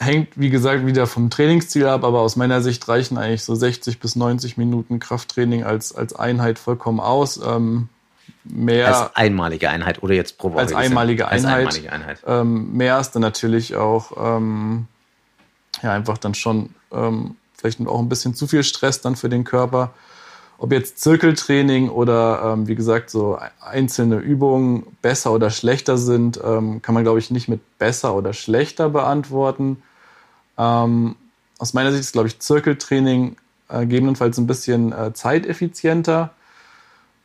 [0.01, 3.99] hängt, wie gesagt, wieder vom Trainingsziel ab, aber aus meiner Sicht reichen eigentlich so 60
[3.99, 7.39] bis 90 Minuten Krafttraining als, als Einheit vollkommen aus.
[7.45, 7.89] Ähm,
[8.43, 10.61] mehr als einmalige Einheit oder jetzt pro Woche?
[10.61, 11.45] Als einmalige Einheit.
[11.45, 12.23] Als einmalige Einheit.
[12.25, 14.87] Ähm, mehr ist dann natürlich auch ähm,
[15.83, 19.43] ja, einfach dann schon ähm, vielleicht auch ein bisschen zu viel Stress dann für den
[19.43, 19.93] Körper.
[20.57, 26.81] Ob jetzt Zirkeltraining oder ähm, wie gesagt so einzelne Übungen besser oder schlechter sind, ähm,
[26.81, 29.81] kann man glaube ich nicht mit besser oder schlechter beantworten.
[30.57, 31.15] Ähm,
[31.57, 33.35] aus meiner Sicht ist glaube ich Zirkeltraining
[33.69, 36.31] äh, gegebenenfalls ein bisschen äh, zeiteffizienter.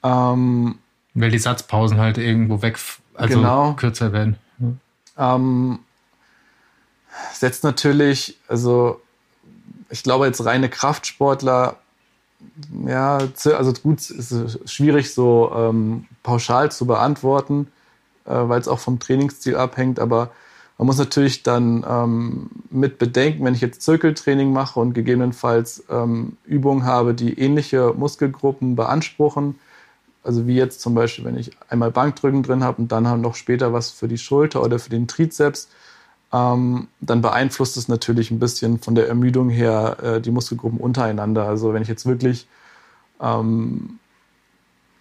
[0.02, 0.78] Ähm,
[1.14, 2.78] Weil die Satzpausen halt irgendwo weg,
[3.14, 3.72] also genau.
[3.74, 4.36] kürzer werden.
[5.18, 5.78] Ähm,
[7.32, 9.00] setzt natürlich, also
[9.88, 11.76] ich glaube jetzt reine Kraftsportler,
[12.86, 17.68] ja, also gut, ist schwierig so ähm, pauschal zu beantworten,
[18.26, 20.30] äh, weil es auch vom Trainingsziel abhängt, aber
[20.78, 26.36] man muss natürlich dann ähm, mit bedenken, wenn ich jetzt Zirkeltraining mache und gegebenenfalls ähm,
[26.44, 29.58] Übungen habe, die ähnliche Muskelgruppen beanspruchen,
[30.22, 33.72] also wie jetzt zum Beispiel, wenn ich einmal Bankdrücken drin habe und dann noch später
[33.72, 35.68] was für die Schulter oder für den Trizeps,
[36.32, 41.46] ähm, dann beeinflusst es natürlich ein bisschen von der Ermüdung her äh, die Muskelgruppen untereinander.
[41.46, 42.48] Also wenn ich jetzt wirklich
[43.20, 43.98] ähm,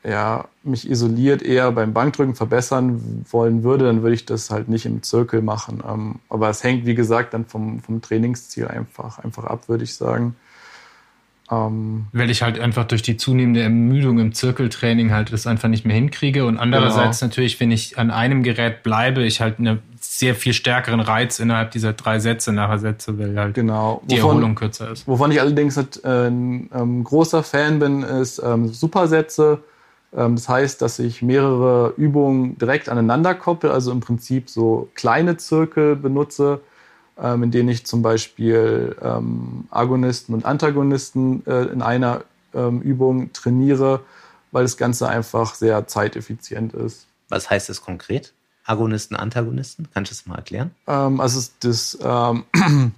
[0.08, 4.86] ja, mich isoliert eher beim Bankdrücken verbessern wollen würde, dann würde ich das halt nicht
[4.86, 5.84] im Zirkel machen.
[5.88, 9.96] Ähm, aber es hängt, wie gesagt, dann vom, vom Trainingsziel einfach, einfach ab, würde ich
[9.96, 10.36] sagen.
[11.52, 15.86] Ähm, Weil ich halt einfach durch die zunehmende Ermüdung im Zirkeltraining halt das einfach nicht
[15.86, 16.46] mehr hinkriege.
[16.46, 17.30] Und andererseits genau.
[17.30, 21.72] natürlich, wenn ich an einem Gerät bleibe, ich halt einen sehr viel stärkeren Reiz innerhalb
[21.72, 24.02] dieser drei Sätze nachher setze, weil halt genau.
[24.06, 25.08] die wovon, Erholung kürzer ist.
[25.08, 29.60] Wovon ich allerdings halt, äh, ein ähm, großer Fan bin, ist ähm, Supersätze.
[30.16, 35.38] Ähm, das heißt, dass ich mehrere Übungen direkt aneinander koppel, also im Prinzip so kleine
[35.38, 36.62] Zirkel benutze
[37.18, 42.24] ähm, in denen ich zum Beispiel ähm, Agonisten und Antagonisten äh, in einer
[42.58, 44.00] Übung trainiere,
[44.54, 47.06] weil das Ganze einfach sehr zeiteffizient ist.
[47.28, 48.32] Was heißt das konkret?
[48.64, 49.90] Agonisten, Antagonisten?
[49.94, 50.72] Kannst du das mal erklären?
[50.86, 52.46] Also das ähm,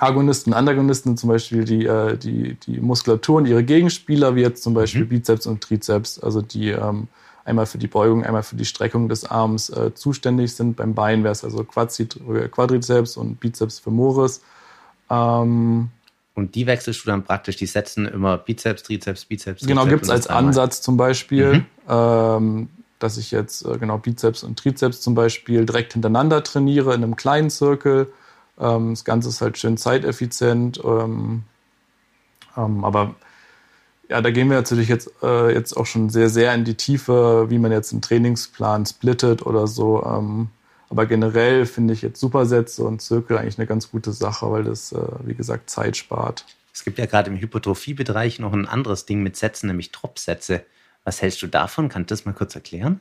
[0.00, 4.72] Agonisten, Antagonisten zum Beispiel die, äh, die, die Muskulatur und ihre Gegenspieler, wie jetzt zum
[4.72, 5.08] Beispiel mhm.
[5.08, 7.08] Bizeps und Trizeps, also die ähm,
[7.44, 10.76] einmal für die Beugung, einmal für die Streckung des Arms äh, zuständig sind.
[10.76, 14.40] Beim Bein wäre es also Quadrizeps und Bizeps femoris.
[15.10, 15.90] Ähm,
[16.34, 19.66] und die wechselst du dann praktisch, die setzen immer Bizeps, Trizeps, Bizeps.
[19.66, 21.66] Genau, gibt es als Ansatz zum Beispiel, mhm.
[21.88, 27.04] ähm, dass ich jetzt äh, genau Bizeps und Trizeps zum Beispiel direkt hintereinander trainiere in
[27.04, 28.10] einem kleinen Zirkel.
[28.60, 30.80] Ähm, das Ganze ist halt schön zeiteffizient.
[30.84, 31.44] Ähm,
[32.56, 33.14] ähm aber
[34.08, 37.48] ja, da gehen wir natürlich jetzt, äh, jetzt auch schon sehr, sehr in die Tiefe,
[37.48, 40.04] wie man jetzt einen Trainingsplan splittet oder so.
[40.04, 40.48] Ähm,
[40.88, 44.90] aber generell finde ich jetzt Supersätze und Zirkel eigentlich eine ganz gute Sache, weil das,
[44.92, 46.44] äh, wie gesagt, Zeit spart.
[46.74, 50.64] Es gibt ja gerade im Hypertrophiebereich noch ein anderes Ding mit Sätzen, nämlich Tropfsätze.
[51.04, 51.88] Was hältst du davon?
[51.88, 53.00] Kannst du das mal kurz erklären?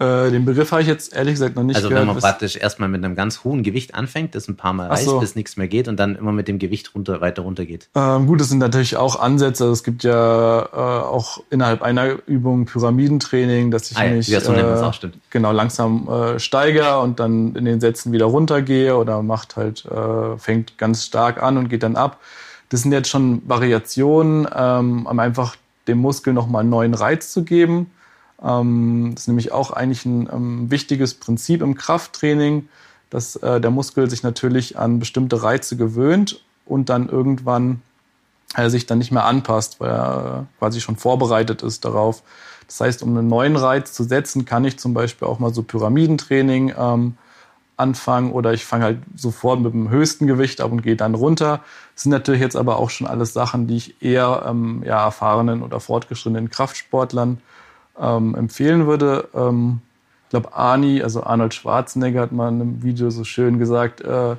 [0.00, 2.02] Äh, den Begriff habe ich jetzt ehrlich gesagt noch nicht also gehört.
[2.02, 4.86] Also wenn man praktisch erstmal mit einem ganz hohen Gewicht anfängt, das ein paar Mal
[4.86, 5.18] reißt, so.
[5.18, 7.88] bis nichts mehr geht und dann immer mit dem Gewicht runter, weiter runter geht.
[7.96, 9.64] Ähm, gut, das sind natürlich auch Ansätze.
[9.64, 14.28] Also es gibt ja äh, auch innerhalb einer Übung Pyramidentraining, dass ich ah, ja, mich
[14.28, 14.94] so äh, auch,
[15.30, 20.38] genau langsam äh, steigere und dann in den Sätzen wieder runtergehe oder macht halt äh,
[20.38, 22.20] fängt ganz stark an und geht dann ab.
[22.68, 25.56] Das sind jetzt schon Variationen, ähm, um einfach
[25.88, 27.90] dem Muskel nochmal einen neuen Reiz zu geben
[28.42, 32.68] ähm, das ist nämlich auch eigentlich ein ähm, wichtiges Prinzip im Krafttraining,
[33.10, 37.82] dass äh, der Muskel sich natürlich an bestimmte Reize gewöhnt und dann irgendwann
[38.54, 42.22] äh, sich dann nicht mehr anpasst, weil er quasi schon vorbereitet ist darauf.
[42.66, 45.62] Das heißt, um einen neuen Reiz zu setzen, kann ich zum Beispiel auch mal so
[45.62, 47.16] Pyramidentraining ähm,
[47.78, 51.60] anfangen oder ich fange halt sofort mit dem höchsten Gewicht ab und gehe dann runter.
[51.94, 55.62] Das sind natürlich jetzt aber auch schon alles Sachen, die ich eher ähm, ja, erfahrenen
[55.62, 57.40] oder fortgeschrittenen Kraftsportlern
[58.00, 59.28] ähm, empfehlen würde.
[59.34, 59.80] Ähm,
[60.24, 64.36] ich glaube, Arnie, also Arnold Schwarzenegger, hat mal in einem Video so schön gesagt, äh,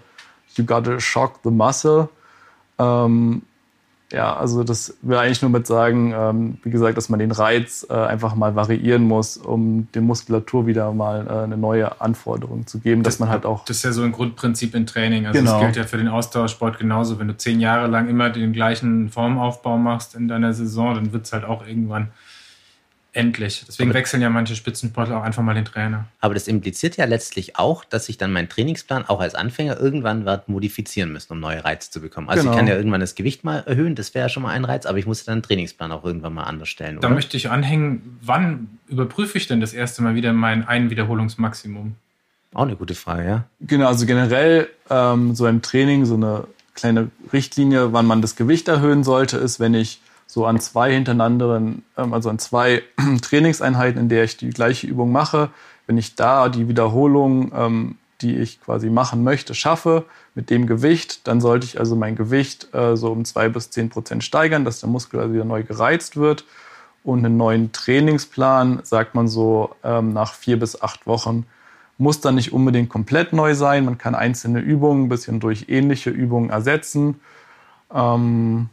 [0.56, 2.10] you gotta shock the muscle.
[2.78, 3.42] Ähm,
[4.12, 7.86] ja, also das will eigentlich nur mit sagen, ähm, wie gesagt, dass man den Reiz
[7.90, 12.80] äh, einfach mal variieren muss, um der Muskulatur wieder mal äh, eine neue Anforderung zu
[12.80, 13.66] geben, das, dass man halt auch.
[13.66, 15.28] Das ist ja so ein Grundprinzip im Training.
[15.28, 15.52] Also genau.
[15.54, 17.20] das gilt ja für den Ausdauersport genauso.
[17.20, 21.26] Wenn du zehn Jahre lang immer den gleichen Formaufbau machst in deiner Saison, dann wird
[21.26, 22.08] es halt auch irgendwann
[23.14, 23.64] endlich.
[23.68, 26.06] Deswegen aber, wechseln ja manche Spitzensportler auch einfach mal den Trainer.
[26.20, 30.26] Aber das impliziert ja letztlich auch, dass ich dann meinen Trainingsplan auch als Anfänger irgendwann
[30.26, 32.30] wird modifizieren müssen, um neue Reize zu bekommen.
[32.30, 32.54] Also genau.
[32.54, 34.86] ich kann ja irgendwann das Gewicht mal erhöhen, das wäre ja schon mal ein Reiz,
[34.86, 36.98] aber ich muss dann den Trainingsplan auch irgendwann mal anders stellen.
[36.98, 37.08] Oder?
[37.08, 41.96] Da möchte ich anhängen, wann überprüfe ich denn das erste Mal wieder mein Einwiederholungsmaximum?
[42.54, 43.44] Auch eine gute Frage, ja.
[43.62, 48.68] Genau, also generell ähm, so im Training so eine kleine Richtlinie, wann man das Gewicht
[48.68, 50.00] erhöhen sollte, ist, wenn ich
[50.32, 52.84] so an zwei hintereinanderen, ähm, also an zwei
[53.24, 55.50] Trainingseinheiten, in der ich die gleiche Übung mache,
[55.88, 61.28] wenn ich da die Wiederholung, ähm, die ich quasi machen möchte, schaffe mit dem Gewicht,
[61.28, 64.82] dann sollte ich also mein Gewicht äh, so um zwei bis zehn Prozent steigern, dass
[64.82, 66.46] der Muskel also wieder neu gereizt wird.
[67.04, 71.48] Und einen neuen Trainingsplan, sagt man so, ähm, nach vier bis acht Wochen
[71.98, 73.86] muss dann nicht unbedingt komplett neu sein.
[73.86, 77.20] Man kann einzelne Übungen ein bisschen durch ähnliche Übungen ersetzen.
[77.92, 78.70] Ähm,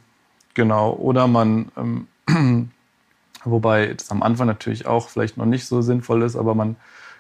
[0.56, 0.92] genau.
[0.94, 2.08] Oder man, ähm,
[3.44, 6.74] wobei das am Anfang natürlich auch vielleicht noch nicht so sinnvoll ist, aber man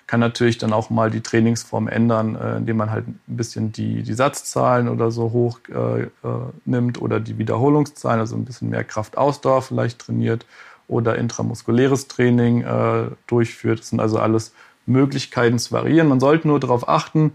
[0.08, 4.02] kann natürlich dann auch mal die Trainingsform ändern, äh, indem man halt ein bisschen die,
[4.02, 6.08] die Satzzahlen oder so hoch äh, äh,
[6.64, 10.46] nimmt oder die Wiederholungszahlen, also ein bisschen mehr Kraft-Ausdauer vielleicht trainiert
[10.88, 13.80] oder intramuskuläres Training äh, durchführt.
[13.80, 14.52] Das sind also alles
[14.86, 16.08] Möglichkeiten zu variieren.
[16.08, 17.32] Man sollte nur darauf achten,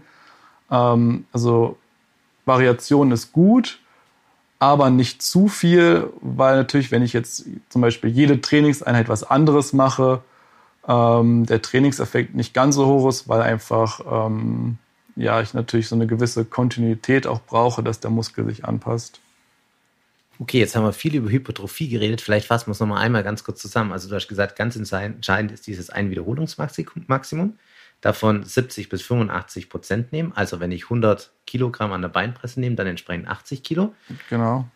[0.70, 1.76] ähm, also
[2.46, 3.81] Variation ist gut,
[4.62, 9.72] aber nicht zu viel, weil natürlich, wenn ich jetzt zum Beispiel jede Trainingseinheit was anderes
[9.72, 10.22] mache,
[10.86, 14.78] ähm, der Trainingseffekt nicht ganz so hoch ist, weil einfach ähm,
[15.16, 19.18] ja ich natürlich so eine gewisse Kontinuität auch brauche, dass der Muskel sich anpasst.
[20.38, 22.20] Okay, jetzt haben wir viel über Hypertrophie geredet.
[22.20, 23.90] Vielleicht fassen wir es nochmal einmal ganz kurz zusammen.
[23.90, 27.58] Also du hast gesagt, ganz entscheidend ist dieses Einwiederholungsmaximum.
[28.02, 30.32] Davon 70 bis 85 Prozent nehmen.
[30.34, 33.94] Also wenn ich 100 Kilogramm an der Beinpresse nehme, dann entsprechend 80 Kilo.
[34.28, 34.68] Genau.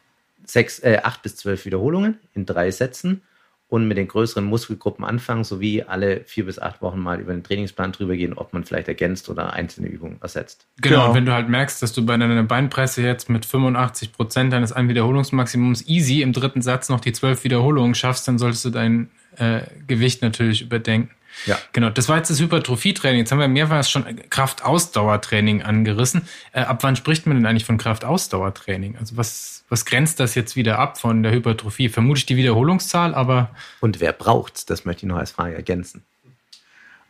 [0.44, 3.22] Sechs, äh, 8 bis 12 Wiederholungen in drei Sätzen
[3.68, 7.42] und mit den größeren Muskelgruppen anfangen, sowie alle vier bis acht Wochen mal über den
[7.42, 10.66] Trainingsplan drüber gehen, ob man vielleicht ergänzt oder einzelne Übungen ersetzt.
[10.80, 11.08] Genau, genau.
[11.08, 14.72] und wenn du halt merkst, dass du bei deiner Beinpresse jetzt mit 85 Prozent deines
[14.72, 19.62] Einwiederholungsmaximums easy im dritten Satz noch die zwölf Wiederholungen schaffst, dann solltest du dein äh,
[19.88, 21.10] Gewicht natürlich überdenken.
[21.44, 21.58] Ja.
[21.72, 23.20] Genau, das war jetzt das Hypertrophietraining.
[23.20, 26.26] Jetzt haben wir mehrmals schon Kraftausdauertraining angerissen.
[26.52, 28.96] Äh, ab wann spricht man denn eigentlich von Kraftausdauertraining?
[28.98, 31.88] Also was, was grenzt das jetzt wieder ab von der Hypertrophie?
[31.88, 33.50] Vermutlich die Wiederholungszahl, aber.
[33.80, 34.64] Und wer braucht's?
[34.64, 36.02] Das möchte ich noch als Frage ergänzen.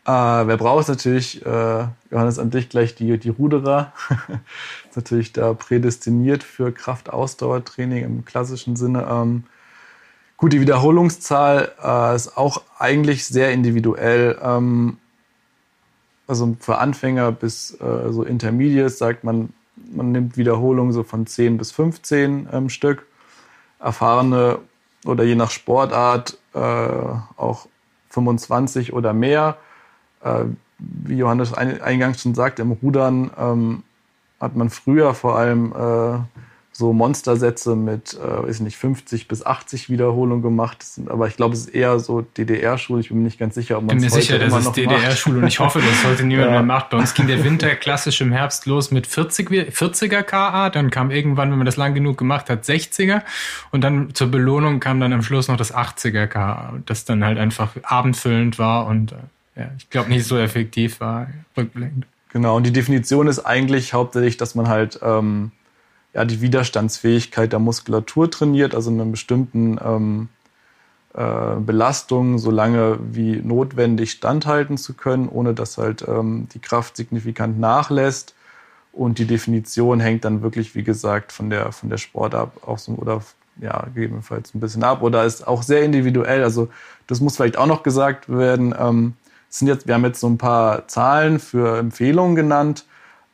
[0.06, 3.92] Äh, wer braucht natürlich, äh, Johannes, an dich gleich die, die Ruderer.
[4.88, 9.06] ist natürlich da prädestiniert für Kraftausdauertraining im klassischen Sinne.
[9.10, 9.44] Ähm,
[10.38, 14.38] Gut, die Wiederholungszahl äh, ist auch eigentlich sehr individuell.
[14.42, 14.98] Ähm,
[16.26, 21.56] also für Anfänger bis äh, so Intermediates sagt man, man nimmt Wiederholungen so von 10
[21.56, 23.06] bis 15 ähm, Stück.
[23.78, 24.58] Erfahrene
[25.04, 27.66] oder je nach Sportart äh, auch
[28.10, 29.56] 25 oder mehr.
[30.22, 30.44] Äh,
[30.78, 33.82] wie Johannes eingangs schon sagte, im Rudern ähm,
[34.40, 36.18] hat man früher vor allem äh,
[36.76, 40.82] so Monstersätze mit, äh, weiß nicht, 50 bis 80 Wiederholungen gemacht.
[40.82, 43.00] Sind, aber ich glaube, es ist eher so DDR-Schule.
[43.00, 45.38] Ich bin mir nicht ganz sicher, ob man es heute sicher, immer das ist DDR-Schule
[45.38, 46.52] und ich hoffe, dass heute niemand ja.
[46.52, 46.90] mehr macht.
[46.90, 51.10] Bei uns ging der Winter klassisch im Herbst los mit 40, 40er KA, dann kam
[51.10, 53.22] irgendwann, wenn man das lang genug gemacht hat, 60er
[53.70, 57.38] und dann zur Belohnung kam dann am Schluss noch das 80er KA, das dann halt
[57.38, 62.06] einfach abendfüllend war und äh, ja, ich glaube nicht so effektiv war, rückblickend.
[62.32, 65.52] Genau, und die Definition ist eigentlich hauptsächlich, dass man halt ähm,
[66.16, 70.28] ja, die Widerstandsfähigkeit der Muskulatur trainiert, also einen bestimmten ähm,
[71.12, 76.96] äh, Belastung so lange wie notwendig standhalten zu können, ohne dass halt ähm, die Kraft
[76.96, 78.34] signifikant nachlässt.
[78.94, 82.92] Und die Definition hängt dann wirklich, wie gesagt, von der, von der Sportart auch so,
[82.92, 83.20] oder
[83.60, 86.42] ja, gegebenenfalls ein bisschen ab oder ist auch sehr individuell.
[86.42, 86.70] Also
[87.08, 88.74] das muss vielleicht auch noch gesagt werden.
[88.78, 89.12] Ähm,
[89.50, 92.86] sind jetzt, wir haben jetzt so ein paar Zahlen für Empfehlungen genannt.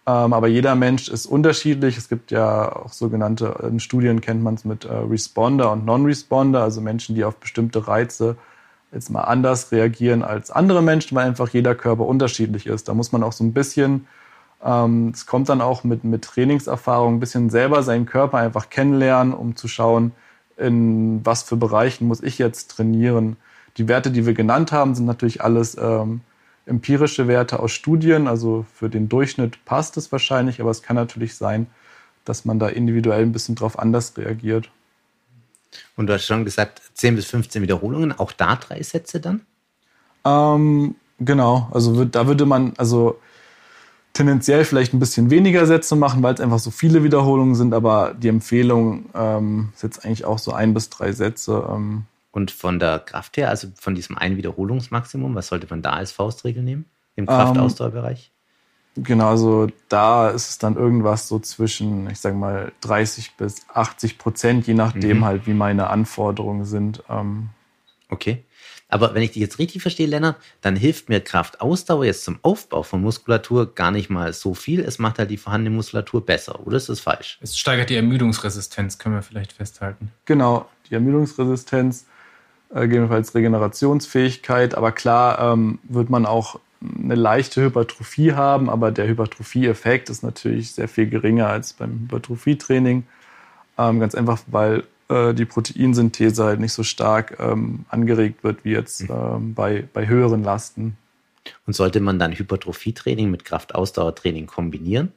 [0.06, 1.96] Ähm, aber jeder Mensch ist unterschiedlich.
[1.96, 6.62] Es gibt ja auch sogenannte, in Studien kennt man es mit äh, Responder und Non-Responder,
[6.62, 8.36] also Menschen, die auf bestimmte Reize
[8.92, 12.88] jetzt mal anders reagieren als andere Menschen, weil einfach jeder Körper unterschiedlich ist.
[12.88, 14.06] Da muss man auch so ein bisschen,
[14.62, 19.32] ähm, es kommt dann auch mit, mit Trainingserfahrung, ein bisschen selber seinen Körper einfach kennenlernen,
[19.32, 20.12] um zu schauen,
[20.58, 23.36] in was für Bereichen muss ich jetzt trainieren.
[23.78, 26.20] Die Werte, die wir genannt haben, sind natürlich alles ähm,
[26.66, 28.26] empirische Werte aus Studien.
[28.26, 31.66] Also für den Durchschnitt passt es wahrscheinlich, aber es kann natürlich sein,
[32.24, 34.70] dass man da individuell ein bisschen drauf anders reagiert.
[35.96, 39.40] Und du hast schon gesagt, 10 bis 15 Wiederholungen, auch da drei Sätze dann?
[40.24, 43.18] Ähm, genau, also da würde man also
[44.12, 48.14] tendenziell vielleicht ein bisschen weniger Sätze machen, weil es einfach so viele Wiederholungen sind, aber
[48.14, 51.66] die Empfehlung ähm, ist jetzt eigentlich auch so ein bis drei Sätze.
[51.70, 55.92] Ähm, Und von der Kraft her, also von diesem einen Wiederholungsmaximum, was sollte man da
[55.92, 58.32] als Faustregel nehmen im Ähm, Kraftausdauerbereich?
[58.94, 64.18] Genau, also da ist es dann irgendwas so zwischen, ich sag mal, 30 bis 80
[64.18, 65.24] Prozent, je nachdem Mhm.
[65.24, 67.02] halt, wie meine Anforderungen sind.
[67.08, 67.50] Ähm,
[68.12, 68.44] Okay.
[68.88, 72.82] Aber wenn ich dich jetzt richtig verstehe, Lennart, dann hilft mir Kraftausdauer jetzt zum Aufbau
[72.82, 74.80] von Muskulatur gar nicht mal so viel.
[74.80, 77.38] Es macht halt die vorhandene Muskulatur besser, oder ist das falsch?
[77.40, 80.12] Es steigert die Ermüdungsresistenz, können wir vielleicht festhalten.
[80.26, 82.04] Genau, die Ermüdungsresistenz,
[82.80, 86.58] gegebenenfalls Regenerationsfähigkeit, aber klar ähm, wird man auch
[87.02, 93.04] eine leichte Hypertrophie haben, aber der Hypertrophie-Effekt ist natürlich sehr viel geringer als beim Hypertrophietraining.
[93.78, 98.72] Ähm, ganz einfach, weil äh, die Proteinsynthese halt nicht so stark ähm, angeregt wird wie
[98.72, 100.96] jetzt ähm, bei, bei höheren Lasten.
[101.66, 105.12] Und sollte man dann Hypertrophietraining mit Kraftausdauertraining kombinieren?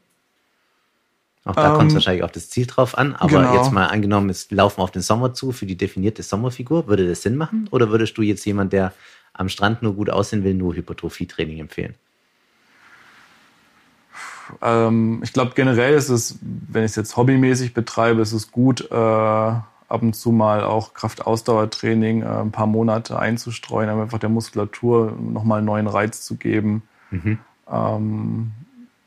[1.45, 3.15] Auch da Ähm, kommt es wahrscheinlich auf das Ziel drauf an.
[3.15, 3.55] Aber genau.
[3.55, 6.87] jetzt mal angenommen, es laufen auf den Sommer zu für die definierte Sommerfigur.
[6.87, 7.67] Würde das Sinn machen?
[7.71, 8.93] Oder würdest du jetzt jemand, der
[9.33, 11.93] am Strand nur gut aussehen will, nur Hypertrophietraining empfehlen?
[14.61, 18.89] Ähm, ich glaube, generell ist es, wenn ich es jetzt hobbymäßig betreibe, ist es gut,
[18.91, 24.29] äh, ab und zu mal auch Kraftausdauertraining äh, ein paar Monate einzustreuen, um einfach der
[24.29, 26.83] Muskulatur nochmal einen neuen Reiz zu geben.
[27.11, 27.39] Mhm.
[27.71, 28.51] Ähm,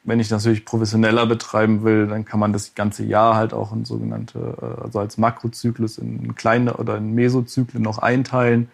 [0.08, 3.84] wenn ich natürlich professioneller betreiben will, dann kann man das ganze Jahr halt auch in
[3.84, 8.68] sogenannte, äh, also als Makrozyklus in kleine oder in Mesozyklen noch einteilen.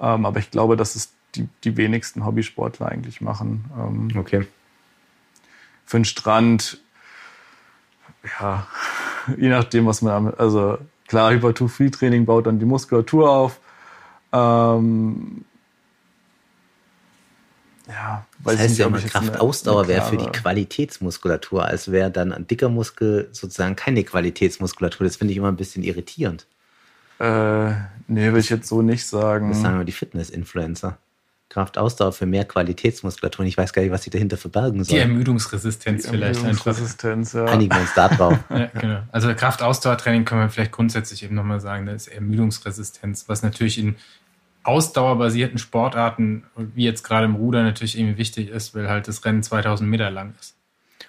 [0.00, 3.64] Ähm, aber ich glaube, dass es die, die wenigsten Hobbysportler eigentlich machen.
[3.78, 4.46] Ähm, Okay.
[5.86, 6.78] für den Strand,
[8.40, 8.66] ja,
[9.36, 13.60] je nachdem, was man, am- also klar, Hypertrophie-Training baut dann die Muskulatur auf.
[14.32, 15.44] Ähm,
[17.88, 22.68] ja, Das heißt ja immer, Kraftausdauer wäre für die Qualitätsmuskulatur, als wäre dann ein dicker
[22.68, 25.06] Muskel sozusagen keine Qualitätsmuskulatur.
[25.06, 26.46] Das finde ich immer ein bisschen irritierend.
[27.18, 27.70] Äh,
[28.08, 29.50] nee, will ich jetzt so nicht sagen.
[29.50, 30.98] Das sagen immer die Fitness-Influencer.
[31.52, 33.40] Kraftausdauer für mehr Qualitätsmuskulatur.
[33.40, 35.02] Und ich weiß gar nicht, was sie dahinter verbergen Die sollen.
[35.02, 36.66] Ermüdungsresistenz vielleicht einfach.
[36.66, 37.44] Resistenz, ja.
[37.44, 38.38] Einigen wir uns da drauf.
[38.50, 39.02] Ja, genau.
[39.12, 43.96] Also Kraftausdauertraining können wir vielleicht grundsätzlich eben nochmal sagen, das ist Ermüdungsresistenz, was natürlich in
[44.64, 49.42] ausdauerbasierten Sportarten, wie jetzt gerade im Ruder, natürlich irgendwie wichtig ist, weil halt das Rennen
[49.42, 50.54] 2000 Meter lang ist.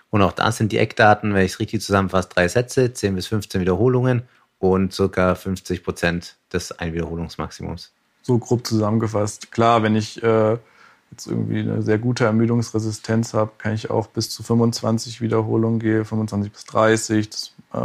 [0.09, 3.27] Und auch da sind die Eckdaten, wenn ich es richtig zusammenfasse, drei Sätze, 10 bis
[3.27, 4.23] 15 Wiederholungen
[4.59, 7.91] und circa 50 Prozent des Einwiederholungsmaximums.
[8.21, 9.51] so grob zusammengefasst.
[9.51, 10.57] Klar, wenn ich äh,
[11.11, 16.05] jetzt irgendwie eine sehr gute Ermüdungsresistenz habe, kann ich auch bis zu 25 Wiederholungen gehen,
[16.05, 17.29] 25 bis 30.
[17.29, 17.79] Das äh,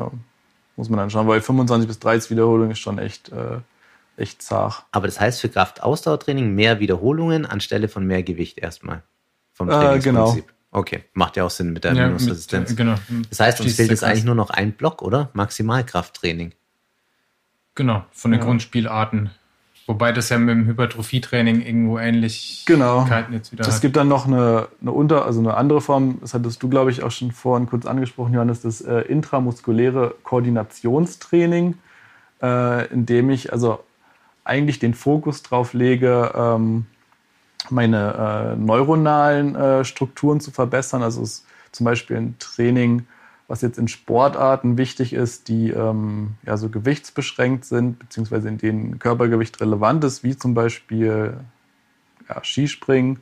[0.76, 3.58] muss man dann schauen, weil 25 bis 30 Wiederholungen ist schon echt, äh,
[4.18, 4.84] echt zart.
[4.92, 9.02] Aber das heißt für Kraftausdauertraining mehr Wiederholungen anstelle von mehr Gewicht erstmal.
[9.54, 10.52] Vom Äh, Trainingsprinzip.
[10.70, 12.68] Okay, macht ja auch Sinn mit der Ja, Ermüdungsresistenz.
[12.70, 12.94] mit, genau.
[13.30, 15.30] Das heißt, uns fehlt jetzt eigentlich nur noch ein Block, oder?
[15.32, 16.52] Maximalkrafttraining.
[17.74, 18.46] Genau, von den Ja.
[18.46, 19.30] Grundspielarten.
[19.86, 23.08] Wobei das ja mit dem Hypertrophietraining irgendwo ähnlich Genau.
[23.32, 23.80] jetzt wieder Es hat.
[23.80, 27.02] gibt dann noch eine, eine unter, also eine andere Form, das hattest du, glaube ich,
[27.02, 31.78] auch schon vorhin kurz angesprochen, Johannes, das äh, intramuskuläre Koordinationstraining,
[32.42, 33.82] äh, in dem ich also
[34.48, 36.86] eigentlich den Fokus drauf lege, ähm,
[37.70, 41.02] meine äh, neuronalen äh, Strukturen zu verbessern.
[41.02, 43.06] Also es ist zum Beispiel ein Training,
[43.46, 48.98] was jetzt in Sportarten wichtig ist, die ähm, ja so gewichtsbeschränkt sind, beziehungsweise in denen
[48.98, 51.38] Körpergewicht relevant ist, wie zum Beispiel
[52.28, 53.20] ja, Skispringen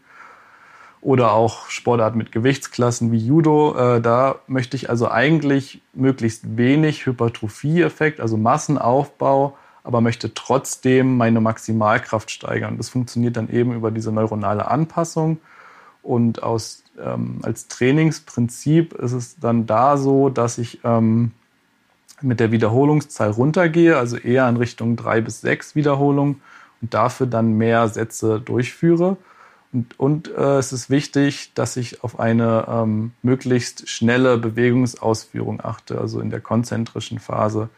[1.01, 3.77] oder auch Sportarten mit Gewichtsklassen wie Judo.
[3.77, 11.41] Äh, da möchte ich also eigentlich möglichst wenig Hypertrophie-Effekt, also Massenaufbau, aber möchte trotzdem meine
[11.41, 12.77] Maximalkraft steigern.
[12.77, 15.39] Das funktioniert dann eben über diese neuronale Anpassung.
[16.03, 21.31] Und aus, ähm, als Trainingsprinzip ist es dann da so, dass ich ähm,
[22.21, 26.43] mit der Wiederholungszahl runtergehe, also eher in Richtung drei bis sechs Wiederholungen
[26.83, 29.17] und dafür dann mehr Sätze durchführe.
[29.73, 36.01] Und, und äh, es ist wichtig, dass ich auf eine ähm, möglichst schnelle Bewegungsausführung achte,
[36.01, 37.69] also in der konzentrischen Phase.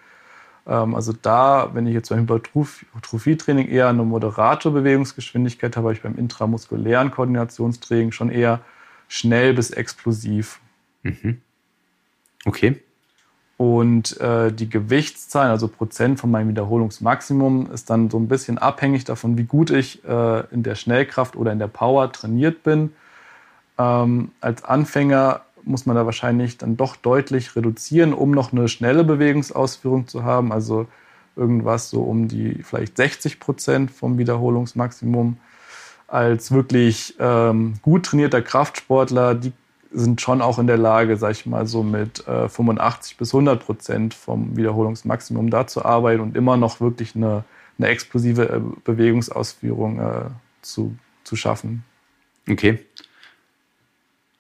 [0.69, 6.03] Ähm, also da, wenn ich jetzt beim Hypertrophietraining eher eine moderate Bewegungsgeschwindigkeit habe, habe ich
[6.03, 8.61] beim intramuskulären Koordinationstraining schon eher
[9.09, 10.61] schnell bis explosiv.
[11.03, 11.41] Mhm.
[12.45, 12.81] Okay.
[13.57, 19.05] Und äh, die Gewichtszahlen, also Prozent von meinem Wiederholungsmaximum, ist dann so ein bisschen abhängig
[19.05, 22.93] davon, wie gut ich äh, in der Schnellkraft oder in der Power trainiert bin.
[23.77, 29.05] Ähm, als Anfänger muss man da wahrscheinlich dann doch deutlich reduzieren, um noch eine schnelle
[29.05, 30.53] Bewegungsausführung zu haben.
[30.53, 30.87] Also
[31.37, 35.39] irgendwas so um die vielleicht 60 Prozent vom Wiederholungsmaximum.
[36.09, 39.53] Als wirklich ähm, gut trainierter Kraftsportler, die
[39.93, 43.65] sind schon auch in der Lage, sag ich mal, so mit äh, 85 bis 100
[43.65, 47.45] Prozent vom Wiederholungsmaximum da zu arbeiten und immer noch wirklich eine
[47.79, 50.31] eine explosive äh, Bewegungsausführung äh,
[50.63, 51.85] zu, zu schaffen.
[52.49, 52.85] Okay.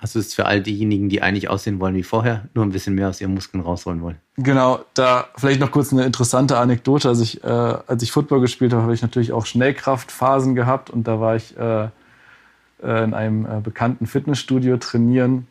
[0.00, 3.08] Also ist für all diejenigen, die eigentlich aussehen wollen wie vorher, nur ein bisschen mehr
[3.08, 4.16] aus ihren Muskeln rausholen wollen.
[4.36, 7.08] Genau, da vielleicht noch kurz eine interessante Anekdote.
[7.08, 11.08] Als ich, äh, als ich Football gespielt habe, habe ich natürlich auch Schnellkraftphasen gehabt und
[11.08, 11.88] da war ich äh,
[12.80, 15.48] äh in einem äh, bekannten Fitnessstudio trainieren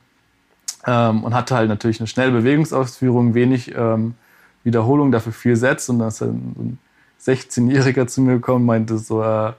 [0.86, 4.16] ähm, und hatte halt natürlich eine schnelle Bewegungsausführung, wenig ähm,
[4.64, 6.80] Wiederholung, dafür viel Sätze und dann ist ein
[7.22, 9.52] 16-Jähriger zu mir gekommen und meinte so, äh,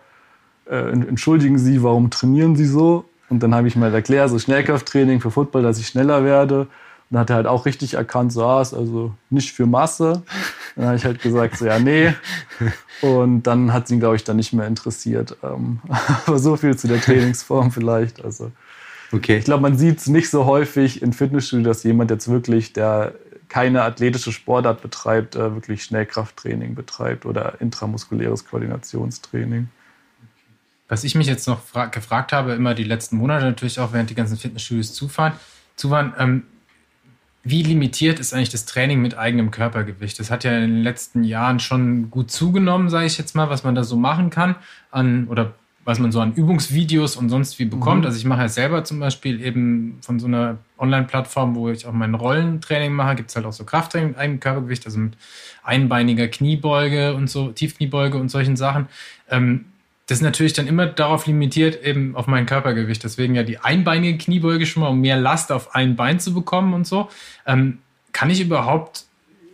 [0.70, 3.04] äh, entschuldigen Sie, warum trainieren Sie so?
[3.30, 6.60] Und dann habe ich mal erklärt, so Schnellkrafttraining für Football, dass ich schneller werde.
[6.60, 6.68] Und
[7.14, 10.22] dann hat er halt auch richtig erkannt, so, ah, ist also nicht für Masse.
[10.76, 12.14] Dann habe ich halt gesagt, so, ja, nee.
[13.00, 15.36] Und dann hat es ihn, glaube ich, dann nicht mehr interessiert.
[15.42, 15.80] Ähm,
[16.26, 18.24] aber so viel zu der Trainingsform vielleicht.
[18.24, 18.52] Also,
[19.12, 19.38] okay.
[19.38, 23.14] ich glaube, man sieht es nicht so häufig in Fitnessstudio, dass jemand jetzt wirklich, der
[23.48, 29.68] keine athletische Sportart betreibt, äh, wirklich Schnellkrafttraining betreibt oder intramuskuläres Koordinationstraining.
[30.88, 31.60] Was ich mich jetzt noch
[31.90, 35.34] gefragt habe, immer die letzten Monate natürlich auch, während die ganzen Fitnessstudios zufahren,
[35.76, 36.42] zufahren ähm,
[37.44, 40.18] wie limitiert ist eigentlich das Training mit eigenem Körpergewicht?
[40.18, 43.64] Das hat ja in den letzten Jahren schon gut zugenommen, sage ich jetzt mal, was
[43.64, 44.56] man da so machen kann
[44.90, 48.00] an oder was man so an Übungsvideos und sonst wie bekommt.
[48.00, 48.06] Mhm.
[48.06, 51.92] Also ich mache ja selber zum Beispiel eben von so einer Online-Plattform, wo ich auch
[51.92, 55.14] mein Rollentraining mache, gibt es halt auch so Krafttraining mit eigenem Körpergewicht, also mit
[55.62, 58.88] einbeiniger Kniebeuge und so, Tiefkniebeuge und solchen Sachen.
[59.30, 59.64] Ähm,
[60.08, 63.04] das ist natürlich dann immer darauf limitiert, eben auf mein Körpergewicht.
[63.04, 66.72] Deswegen ja die einbeinige Kniebeuge schon mal, um mehr Last auf ein Bein zu bekommen
[66.72, 67.08] und so.
[67.46, 67.78] Ähm,
[68.12, 69.04] kann ich überhaupt,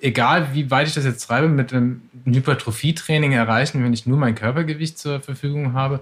[0.00, 4.36] egal wie weit ich das jetzt treibe, mit einem Hypertrophie-Training erreichen, wenn ich nur mein
[4.36, 5.98] Körpergewicht zur Verfügung habe?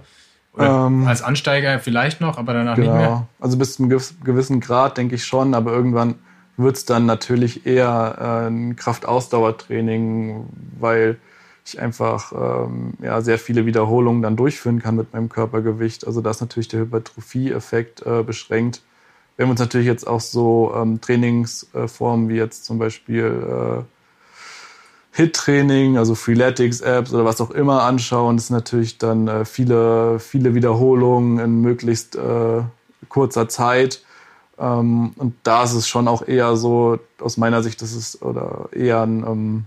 [0.53, 2.91] Oder ähm, als Ansteiger vielleicht noch, aber danach genau.
[2.91, 3.27] nicht mehr?
[3.39, 6.13] Also bis zu einem gewissen Grad denke ich schon, aber irgendwann
[6.57, 10.45] wird es dann natürlich eher äh, ein Kraftausdauertraining,
[10.79, 11.17] weil
[11.65, 16.05] ich einfach ähm, ja, sehr viele Wiederholungen dann durchführen kann mit meinem Körpergewicht.
[16.05, 18.81] Also da ist natürlich der Hypertrophie-Effekt äh, beschränkt.
[19.35, 23.83] Wir haben uns natürlich jetzt auch so ähm, Trainingsformen wie jetzt zum Beispiel äh,
[25.15, 28.37] HIT-Training, also Freeletics-Apps oder was auch immer anschauen.
[28.37, 32.61] Das sind natürlich dann äh, viele, viele Wiederholungen in möglichst äh,
[33.09, 34.03] kurzer Zeit.
[34.59, 38.69] Ähm, und da ist es schon auch eher so, aus meiner Sicht, das ist oder
[38.71, 39.65] eher ein ähm,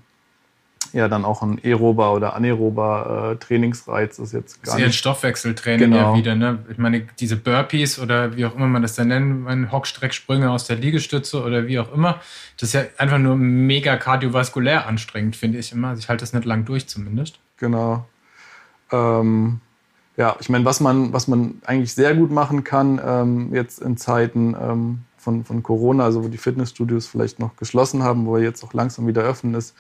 [0.93, 4.87] ja dann auch ein aerober oder anaerober äh, Trainingsreiz ist jetzt gar ist nicht.
[4.87, 6.13] ein Stoffwechseltraining genau.
[6.13, 6.59] ja wieder, ne?
[6.71, 10.67] Ich meine, diese Burpees oder wie auch immer man das dann nennt, meine Hockstrecksprünge aus
[10.67, 12.21] der Liegestütze oder wie auch immer,
[12.59, 15.89] das ist ja einfach nur mega kardiovaskulär anstrengend, finde ich immer.
[15.89, 17.39] Also ich halte das nicht lang durch zumindest.
[17.59, 18.07] Genau.
[18.93, 19.61] Ähm,
[20.17, 23.97] ja, ich meine, was man, was man eigentlich sehr gut machen kann, ähm, jetzt in
[23.97, 28.43] Zeiten ähm, von, von Corona, also wo die Fitnessstudios vielleicht noch geschlossen haben, wo wir
[28.43, 29.75] jetzt auch langsam wieder öffnen ist,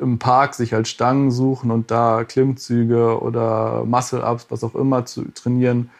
[0.00, 5.24] im Park sich halt Stangen suchen und da Klimmzüge oder Muscle-Ups, was auch immer zu
[5.32, 5.90] trainieren.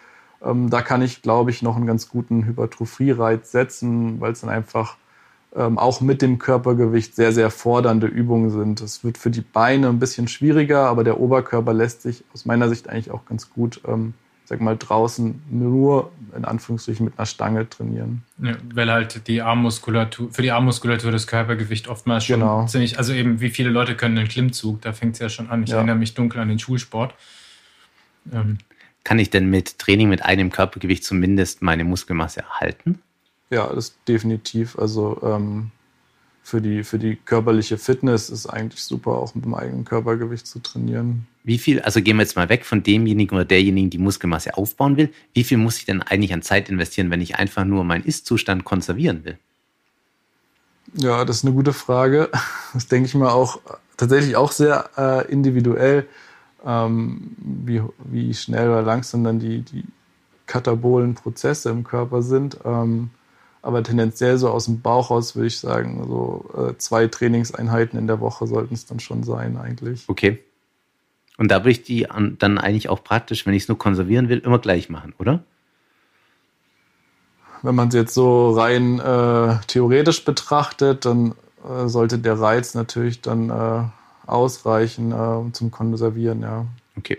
[0.42, 4.51] Ähm, da kann ich, glaube ich, noch einen ganz guten Hypertrophie-Reiz setzen, weil es dann
[4.51, 4.96] einfach
[5.57, 8.80] ähm, auch mit dem Körpergewicht sehr, sehr fordernde Übungen sind.
[8.80, 12.68] Es wird für die Beine ein bisschen schwieriger, aber der Oberkörper lässt sich aus meiner
[12.68, 14.14] Sicht eigentlich auch ganz gut ähm,
[14.49, 18.22] sag mal, draußen nur in Anführungsstrichen mit einer Stange trainieren.
[18.42, 22.64] Ja, weil halt die Armmuskulatur, für die Armmuskulatur das Körpergewicht oftmals schon genau.
[22.64, 25.64] ziemlich, also eben wie viele Leute können einen Klimmzug, da fängt es ja schon an.
[25.64, 25.76] Ich ja.
[25.76, 27.14] erinnere mich dunkel an den Schulsport.
[28.32, 28.57] Ähm.
[29.05, 33.03] Kann ich denn mit Training mit einem Körpergewicht zumindest meine Muskelmasse erhalten?
[33.51, 34.78] Ja, das definitiv.
[34.78, 35.72] Also ähm,
[36.43, 40.61] für die, für die körperliche Fitness ist eigentlich super, auch mit dem eigenen Körpergewicht zu
[40.61, 41.26] trainieren.
[41.45, 44.97] Wie viel, also gehen wir jetzt mal weg von demjenigen oder derjenigen, die Muskelmasse aufbauen
[44.97, 45.12] will.
[45.34, 48.64] Wie viel muss ich denn eigentlich an Zeit investieren, wenn ich einfach nur meinen Ist-Zustand
[48.64, 49.39] konservieren will?
[50.95, 52.30] Ja, das ist eine gute Frage.
[52.74, 53.61] Das denke ich mal auch
[53.97, 56.07] tatsächlich auch sehr äh, individuell,
[56.64, 59.84] ähm, wie, wie schnell oder langsam dann die, die
[60.47, 62.59] katabolen Prozesse im Körper sind.
[62.64, 63.11] Ähm,
[63.68, 68.06] aber tendenziell so aus dem Bauch raus würde ich sagen, so äh, zwei Trainingseinheiten in
[68.06, 70.04] der Woche sollten es dann schon sein eigentlich.
[70.08, 70.38] Okay.
[71.36, 72.06] Und da würde ich die
[72.38, 75.44] dann eigentlich auch praktisch, wenn ich es nur konservieren will, immer gleich machen, oder?
[77.60, 83.20] Wenn man es jetzt so rein äh, theoretisch betrachtet, dann äh, sollte der Reiz natürlich
[83.20, 83.82] dann äh,
[84.26, 86.64] ausreichen äh, zum Konservieren, ja.
[86.96, 87.18] Okay.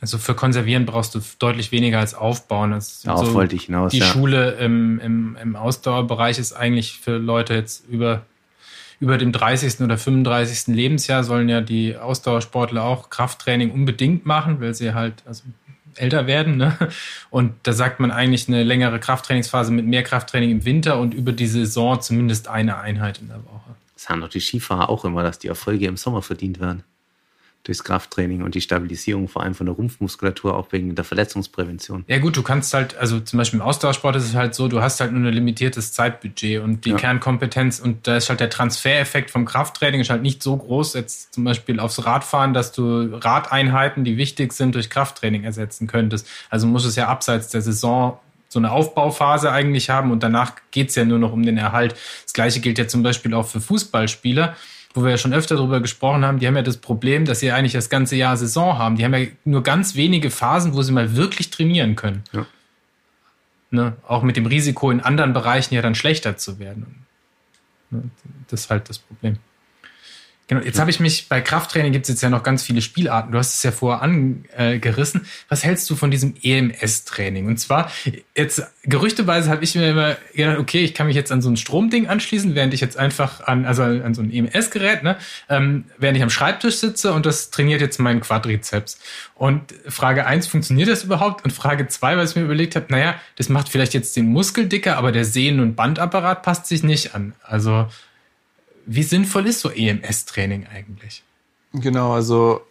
[0.00, 2.70] Also für Konservieren brauchst du deutlich weniger als Aufbauen.
[2.70, 3.92] Das Darauf so wollte ich hinaus.
[3.92, 4.06] Die ja.
[4.06, 8.22] Schule im, im, im Ausdauerbereich ist eigentlich für Leute jetzt über,
[8.98, 9.80] über dem 30.
[9.80, 10.74] oder 35.
[10.74, 15.42] Lebensjahr sollen ja die Ausdauersportler auch Krafttraining unbedingt machen, weil sie halt also
[15.96, 16.56] älter werden.
[16.56, 16.76] Ne?
[17.30, 21.32] Und da sagt man eigentlich eine längere Krafttrainingsphase mit mehr Krafttraining im Winter und über
[21.32, 23.74] die Saison zumindest eine Einheit in der Woche.
[23.94, 26.84] Das haben doch die Skifahrer auch immer, dass die Erfolge im Sommer verdient werden.
[27.64, 32.04] Durchs Krafttraining und die Stabilisierung vor allem von der Rumpfmuskulatur, auch wegen der Verletzungsprävention.
[32.08, 34.80] Ja gut, du kannst halt, also zum Beispiel im Ausdauersport ist es halt so, du
[34.80, 36.96] hast halt nur ein limitiertes Zeitbudget und die ja.
[36.96, 41.34] Kernkompetenz und da ist halt der Transfereffekt vom Krafttraining ist halt nicht so groß, jetzt
[41.34, 46.26] zum Beispiel aufs Radfahren, dass du Radeinheiten, die wichtig sind, durch Krafttraining ersetzen könntest.
[46.48, 50.96] Also muss es ja abseits der Saison so eine Aufbauphase eigentlich haben und danach geht's
[50.96, 51.94] ja nur noch um den Erhalt.
[52.24, 54.56] Das gleiche gilt ja zum Beispiel auch für Fußballspieler
[54.94, 57.52] wo wir ja schon öfter darüber gesprochen haben, die haben ja das Problem, dass sie
[57.52, 58.96] eigentlich das ganze Jahr Saison haben.
[58.96, 62.24] Die haben ja nur ganz wenige Phasen, wo sie mal wirklich trainieren können.
[62.32, 62.46] Ja.
[63.70, 63.96] Ne?
[64.06, 67.06] Auch mit dem Risiko, in anderen Bereichen ja dann schlechter zu werden.
[67.90, 68.10] Ne?
[68.48, 69.38] Das ist halt das Problem.
[70.50, 73.30] Genau, jetzt habe ich mich, bei Krafttraining gibt es jetzt ja noch ganz viele Spielarten.
[73.30, 75.20] Du hast es ja vorher angerissen.
[75.48, 77.46] Was hältst du von diesem EMS-Training?
[77.46, 77.88] Und zwar,
[78.36, 81.56] jetzt gerüchteweise habe ich mir immer gedacht, okay, ich kann mich jetzt an so ein
[81.56, 86.16] Stromding anschließen, während ich jetzt einfach an, also an so ein EMS-Gerät, ne, ähm, während
[86.16, 88.98] ich am Schreibtisch sitze und das trainiert jetzt meinen Quadrizeps.
[89.36, 91.44] Und Frage eins funktioniert das überhaupt?
[91.44, 94.66] Und Frage zwei weil ich mir überlegt habe, naja, das macht vielleicht jetzt den Muskel
[94.66, 97.34] dicker, aber der Sehnen- und Bandapparat passt sich nicht an.
[97.44, 97.86] Also,
[98.92, 101.22] wie sinnvoll ist so EMS-Training eigentlich?
[101.72, 102.62] Genau, also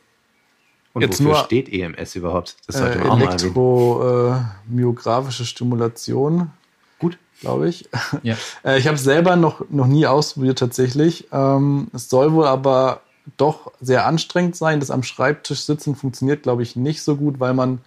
[0.91, 2.57] und jetzt wofür nur, steht EMS überhaupt?
[2.67, 6.51] Das sollte äh, man auch Elektromyographische Stimulation.
[6.99, 7.17] Gut.
[7.39, 7.88] Glaube ich.
[8.24, 8.36] Ja.
[8.65, 11.30] Äh, ich habe es selber noch, noch nie ausprobiert tatsächlich.
[11.32, 12.99] Ähm, es soll wohl aber
[13.38, 14.82] doch sehr anstrengend sein.
[14.82, 17.80] Das am Schreibtisch sitzen funktioniert, glaube ich, nicht so gut, weil man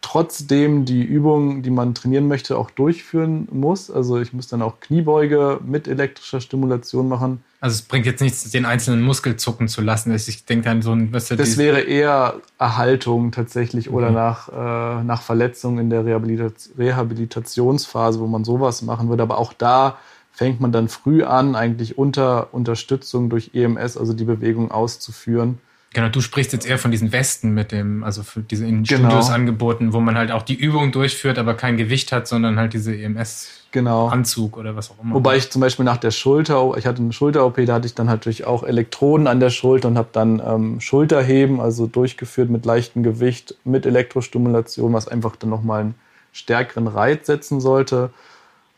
[0.00, 3.90] trotzdem die Übungen, die man trainieren möchte, auch durchführen muss.
[3.90, 7.44] Also ich muss dann auch Kniebeuge mit elektrischer Stimulation machen.
[7.60, 10.14] Also es bringt jetzt nichts, den einzelnen Muskel zucken zu lassen.
[10.14, 11.12] Ich denke an so ein...
[11.12, 13.94] Was das wäre eher Erhaltung tatsächlich mhm.
[13.96, 19.22] oder nach, äh, nach Verletzung in der Rehabilitation, Rehabilitationsphase, wo man sowas machen würde.
[19.22, 19.98] Aber auch da
[20.32, 25.58] fängt man dann früh an, eigentlich unter Unterstützung durch EMS, also die Bewegung auszuführen.
[25.92, 29.08] Genau, du sprichst jetzt eher von diesen Westen mit dem, also für diese in genau.
[29.08, 32.74] Studios angeboten, wo man halt auch die Übung durchführt, aber kein Gewicht hat, sondern halt
[32.74, 34.60] diese EMS-Anzug genau.
[34.60, 35.16] oder was auch immer.
[35.16, 38.06] Wobei ich zum Beispiel nach der Schulter, ich hatte eine Schulter-OP, da hatte ich dann
[38.06, 43.02] natürlich auch Elektroden an der Schulter und habe dann ähm, Schulterheben, also durchgeführt mit leichtem
[43.02, 45.94] Gewicht, mit Elektrostimulation, was einfach dann nochmal einen
[46.32, 48.10] stärkeren Reiz setzen sollte.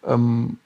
[0.07, 0.57] Ähm,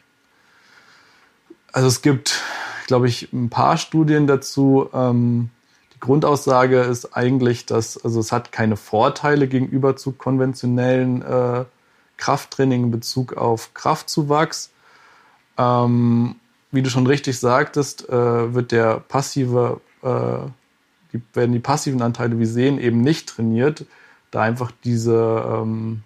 [1.72, 2.40] also es gibt,
[2.86, 4.88] glaube ich, ein paar Studien dazu.
[4.94, 5.50] Ähm,
[5.96, 11.64] die Grundaussage ist eigentlich, dass also es hat keine Vorteile gegenüber zu konventionellen äh,
[12.18, 14.70] Krafttraining in Bezug auf Kraftzuwachs.
[15.56, 16.36] Ähm,
[16.70, 20.48] wie du schon richtig sagtest, äh, wird der passive, äh,
[21.12, 23.86] die, werden die passiven Anteile wie Sehen eben nicht trainiert,
[24.30, 26.02] da einfach diese ähm,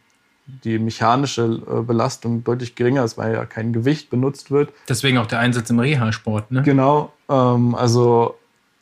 [0.64, 4.72] die mechanische äh, Belastung deutlich geringer ist, weil ja kein Gewicht benutzt wird.
[4.88, 6.62] Deswegen auch der Einsatz im Reha-Sport, ne?
[6.62, 7.12] Genau.
[7.28, 8.36] Ähm, also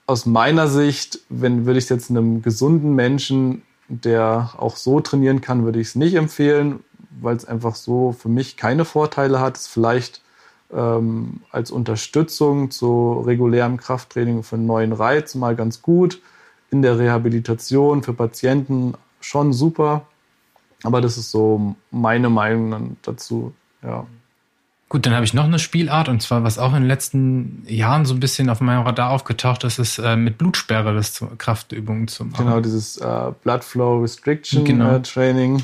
[0.08, 5.42] aus meiner Sicht, wenn würde ich es jetzt einem gesunden Menschen, der auch so trainieren
[5.42, 6.80] kann, würde ich es nicht empfehlen,
[7.20, 9.58] weil es einfach so für mich keine Vorteile hat.
[9.58, 10.22] Es vielleicht
[10.72, 16.22] ähm, als Unterstützung zu regulärem Krafttraining für einen neuen Reiz mal ganz gut.
[16.70, 20.06] In der Rehabilitation für Patienten schon super.
[20.84, 23.52] Aber das ist so meine Meinung dazu.
[23.82, 24.06] Ja.
[24.88, 28.06] Gut, dann habe ich noch eine Spielart und zwar, was auch in den letzten Jahren
[28.06, 32.08] so ein bisschen auf meinem Radar aufgetaucht ist, ist äh, mit Blutsperre das zu, Kraftübungen
[32.08, 32.46] zu machen.
[32.46, 34.96] Genau, dieses äh, Blood Flow Restriction genau.
[34.96, 35.62] äh, Training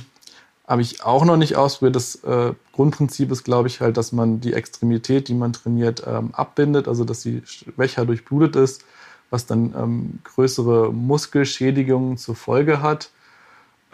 [0.66, 1.96] habe ich auch noch nicht ausprobiert.
[1.96, 6.34] Das äh, Grundprinzip ist, glaube ich, halt, dass man die Extremität, die man trainiert, ähm,
[6.34, 8.84] abbindet, also dass sie schwächer durchblutet ist,
[9.30, 13.10] was dann ähm, größere Muskelschädigungen zur Folge hat.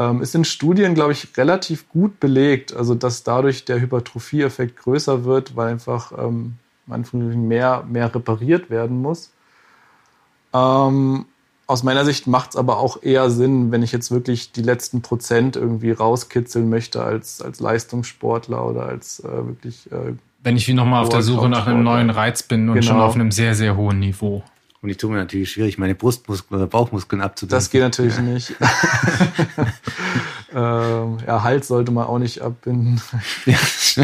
[0.01, 5.27] Ähm, ist in Studien, glaube ich, relativ gut belegt, also dass dadurch der Hypertrophie-Effekt größer
[5.27, 6.55] wird, weil einfach ähm,
[6.87, 9.31] mehr, mehr repariert werden muss.
[10.55, 11.27] Ähm,
[11.67, 15.03] aus meiner Sicht macht es aber auch eher Sinn, wenn ich jetzt wirklich die letzten
[15.03, 19.93] Prozent irgendwie rauskitzeln möchte als, als Leistungssportler oder als äh, wirklich.
[19.93, 22.87] Äh, wenn ich wie nochmal auf der Suche nach einem neuen Reiz bin und genau.
[22.87, 24.43] schon auf einem sehr, sehr hohen Niveau.
[24.83, 27.57] Und ich tue mir natürlich schwierig, meine Brustmuskeln oder Bauchmuskeln abzudecken.
[27.57, 28.23] Das geht natürlich ja.
[28.23, 28.55] nicht.
[30.55, 33.01] ähm, ja, Hals sollte man auch nicht abbinden.
[33.47, 33.99] das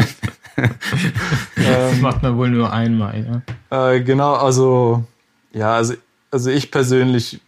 [1.57, 3.93] ähm, macht man wohl nur einmal, ja.
[3.93, 5.03] Äh, genau, also,
[5.51, 5.95] ja, also,
[6.29, 7.41] also ich persönlich,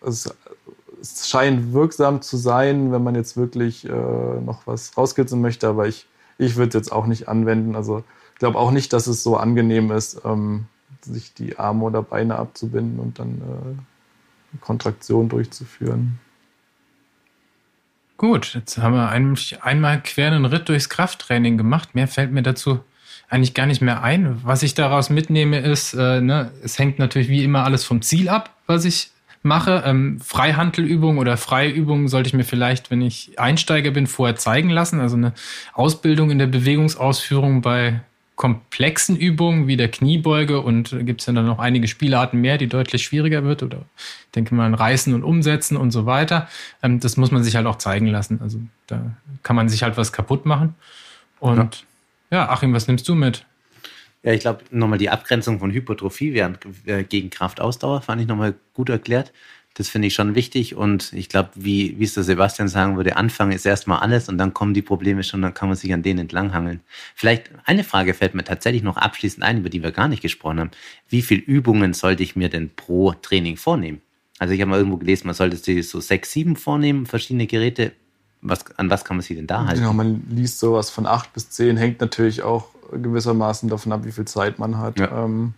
[0.00, 0.34] es,
[1.00, 5.88] es scheint wirksam zu sein, wenn man jetzt wirklich äh, noch was rauskitzeln möchte, aber
[5.88, 6.06] ich,
[6.38, 7.76] ich würde es jetzt auch nicht anwenden.
[7.76, 10.22] Also ich glaube auch nicht, dass es so angenehm ist.
[10.24, 10.64] Ähm,
[11.04, 16.18] sich die Arme oder Beine abzubinden und dann äh, Kontraktion durchzuführen.
[18.16, 21.94] Gut, jetzt haben wir ein, einmal quer einen Ritt durchs Krafttraining gemacht.
[21.94, 22.80] Mehr fällt mir dazu
[23.30, 24.40] eigentlich gar nicht mehr ein.
[24.44, 28.28] Was ich daraus mitnehme, ist, äh, ne, es hängt natürlich wie immer alles vom Ziel
[28.28, 29.10] ab, was ich
[29.42, 29.84] mache.
[29.86, 35.00] Ähm, Freihandelübungen oder Freiübungen sollte ich mir vielleicht, wenn ich Einsteiger bin, vorher zeigen lassen.
[35.00, 35.32] Also eine
[35.72, 38.00] Ausbildung in der Bewegungsausführung bei
[38.40, 42.68] komplexen Übungen wie der Kniebeuge und gibt es ja dann noch einige Spielarten mehr, die
[42.68, 43.82] deutlich schwieriger wird oder
[44.34, 46.48] denke mal an Reißen und Umsetzen und so weiter.
[46.82, 48.40] Ähm, das muss man sich halt auch zeigen lassen.
[48.40, 50.74] Also da kann man sich halt was kaputt machen.
[51.38, 51.84] Und
[52.30, 53.44] ja, ja Achim, was nimmst du mit?
[54.22, 58.54] Ja, ich glaube, nochmal die Abgrenzung von Hypertrophie während, äh, gegen Kraftausdauer fand ich nochmal
[58.72, 59.34] gut erklärt.
[59.80, 63.16] Das finde ich schon wichtig und ich glaube, wie, wie es der Sebastian sagen würde,
[63.16, 66.02] Anfang ist erstmal alles und dann kommen die Probleme schon, dann kann man sich an
[66.02, 66.80] denen entlanghangeln.
[67.14, 70.60] Vielleicht eine Frage fällt mir tatsächlich noch abschließend ein, über die wir gar nicht gesprochen
[70.60, 70.70] haben.
[71.08, 74.02] Wie viele Übungen sollte ich mir denn pro Training vornehmen?
[74.38, 77.92] Also ich habe mal irgendwo gelesen, man sollte sich so sechs, sieben vornehmen, verschiedene Geräte.
[78.42, 79.80] Was, an was kann man sich denn da halten?
[79.80, 84.12] Genau, man liest sowas von acht bis zehn, hängt natürlich auch gewissermaßen davon ab, wie
[84.12, 85.00] viel Zeit man hat.
[85.00, 85.24] Ja.
[85.24, 85.54] Ähm,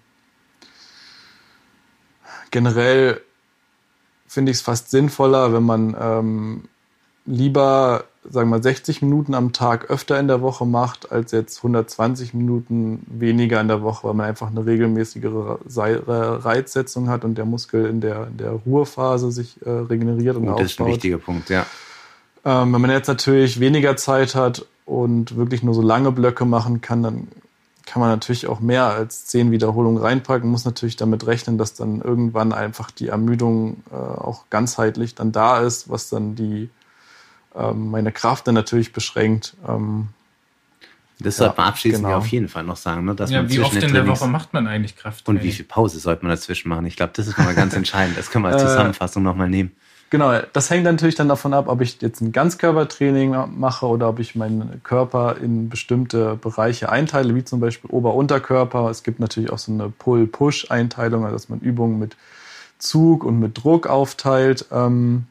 [2.52, 3.20] generell
[4.32, 6.62] finde ich es fast sinnvoller, wenn man ähm,
[7.26, 11.58] lieber, sagen wir mal, 60 Minuten am Tag öfter in der Woche macht, als jetzt
[11.58, 15.60] 120 Minuten weniger in der Woche, weil man einfach eine regelmäßigere
[16.44, 20.48] Reizsetzung hat und der Muskel in der, in der Ruhephase sich äh, regeneriert und, und
[20.48, 20.64] aufbaut.
[20.64, 21.66] Das ist ein wichtiger Punkt, ja.
[22.44, 26.80] Ähm, wenn man jetzt natürlich weniger Zeit hat und wirklich nur so lange Blöcke machen
[26.80, 27.28] kann, dann
[27.86, 32.00] kann man natürlich auch mehr als zehn Wiederholungen reinpacken, muss natürlich damit rechnen, dass dann
[32.00, 36.70] irgendwann einfach die Ermüdung äh, auch ganzheitlich dann da ist, was dann die
[37.54, 39.56] ähm, meine Kraft dann natürlich beschränkt.
[39.66, 40.08] Ähm,
[41.18, 42.18] das sollte man abschließend genau.
[42.18, 43.04] auf jeden Fall noch sagen.
[43.04, 43.14] Ne?
[43.14, 45.28] Dass ja, man wie oft in der Woche macht man eigentlich Kraft?
[45.28, 46.86] Und wie viel Pause sollte man dazwischen machen?
[46.86, 48.18] Ich glaube, das ist nochmal ganz entscheidend.
[48.18, 49.72] Das können wir als äh, Zusammenfassung nochmal nehmen.
[50.12, 54.18] Genau, das hängt natürlich dann davon ab, ob ich jetzt ein Ganzkörpertraining mache oder ob
[54.18, 58.90] ich meinen Körper in bestimmte Bereiche einteile, wie zum Beispiel Ober-Unterkörper.
[58.90, 62.18] Es gibt natürlich auch so eine Pull-Push-Einteilung, also dass man Übungen mit
[62.76, 64.66] Zug und mit Druck aufteilt.
[64.70, 65.24] Ähm,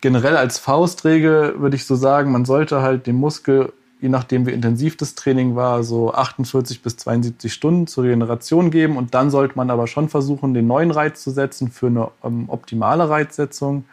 [0.00, 3.72] generell als Faustregel würde ich so sagen, man sollte halt den Muskel
[4.04, 8.98] je nachdem wie intensiv das Training war, so 48 bis 72 Stunden zur Regeneration geben.
[8.98, 12.50] Und dann sollte man aber schon versuchen, den neuen Reiz zu setzen für eine ähm,
[12.50, 13.86] optimale Reizsetzung.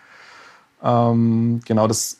[0.83, 2.19] Ähm, genau, das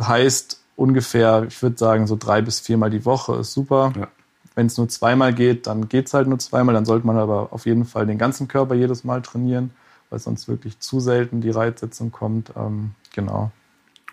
[0.00, 3.92] heißt ungefähr, ich würde sagen, so drei bis viermal die Woche ist super.
[3.96, 4.08] Ja.
[4.56, 6.74] Wenn es nur zweimal geht, dann geht es halt nur zweimal.
[6.74, 9.70] Dann sollte man aber auf jeden Fall den ganzen Körper jedes Mal trainieren,
[10.10, 12.50] weil sonst wirklich zu selten die Reizsetzung kommt.
[12.56, 13.52] Ähm, genau.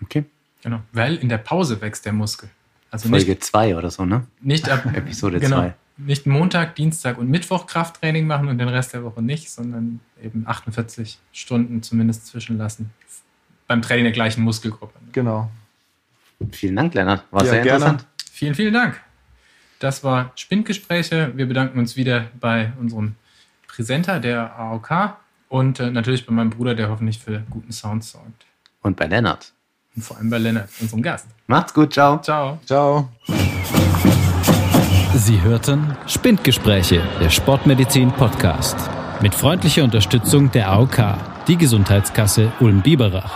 [0.03, 0.25] Okay.
[0.61, 2.51] Genau, weil in der Pause wächst der Muskel.
[2.91, 4.25] Also Folge 2 oder so, ne?
[4.41, 5.45] Nicht ab Episode 2.
[5.47, 9.99] Genau, nicht Montag, Dienstag und Mittwoch Krafttraining machen und den Rest der Woche nicht, sondern
[10.21, 12.89] eben 48 Stunden zumindest zwischenlassen.
[13.67, 14.99] Beim Training der gleichen Muskelgruppe.
[15.11, 15.49] Genau.
[16.51, 17.23] Vielen Dank, Lennart.
[17.31, 17.85] War ja, sehr gerne.
[17.85, 18.07] interessant.
[18.31, 19.01] Vielen, vielen Dank.
[19.79, 21.31] Das war Spindgespräche.
[21.35, 23.15] Wir bedanken uns wieder bei unserem
[23.67, 25.17] Präsenter der AOK
[25.49, 28.45] und äh, natürlich bei meinem Bruder, der hoffentlich für guten Sound sorgt.
[28.81, 29.53] Und bei Lennart.
[29.95, 31.27] Und vor allem bei Lennart, unserem Gast.
[31.47, 32.19] Macht's gut, ciao.
[32.21, 32.59] Ciao.
[32.65, 33.09] Ciao.
[35.15, 38.75] Sie hörten Spindgespräche, der Sportmedizin Podcast.
[39.21, 41.17] Mit freundlicher Unterstützung der AOK,
[41.47, 43.31] die Gesundheitskasse Ulm-Biberach.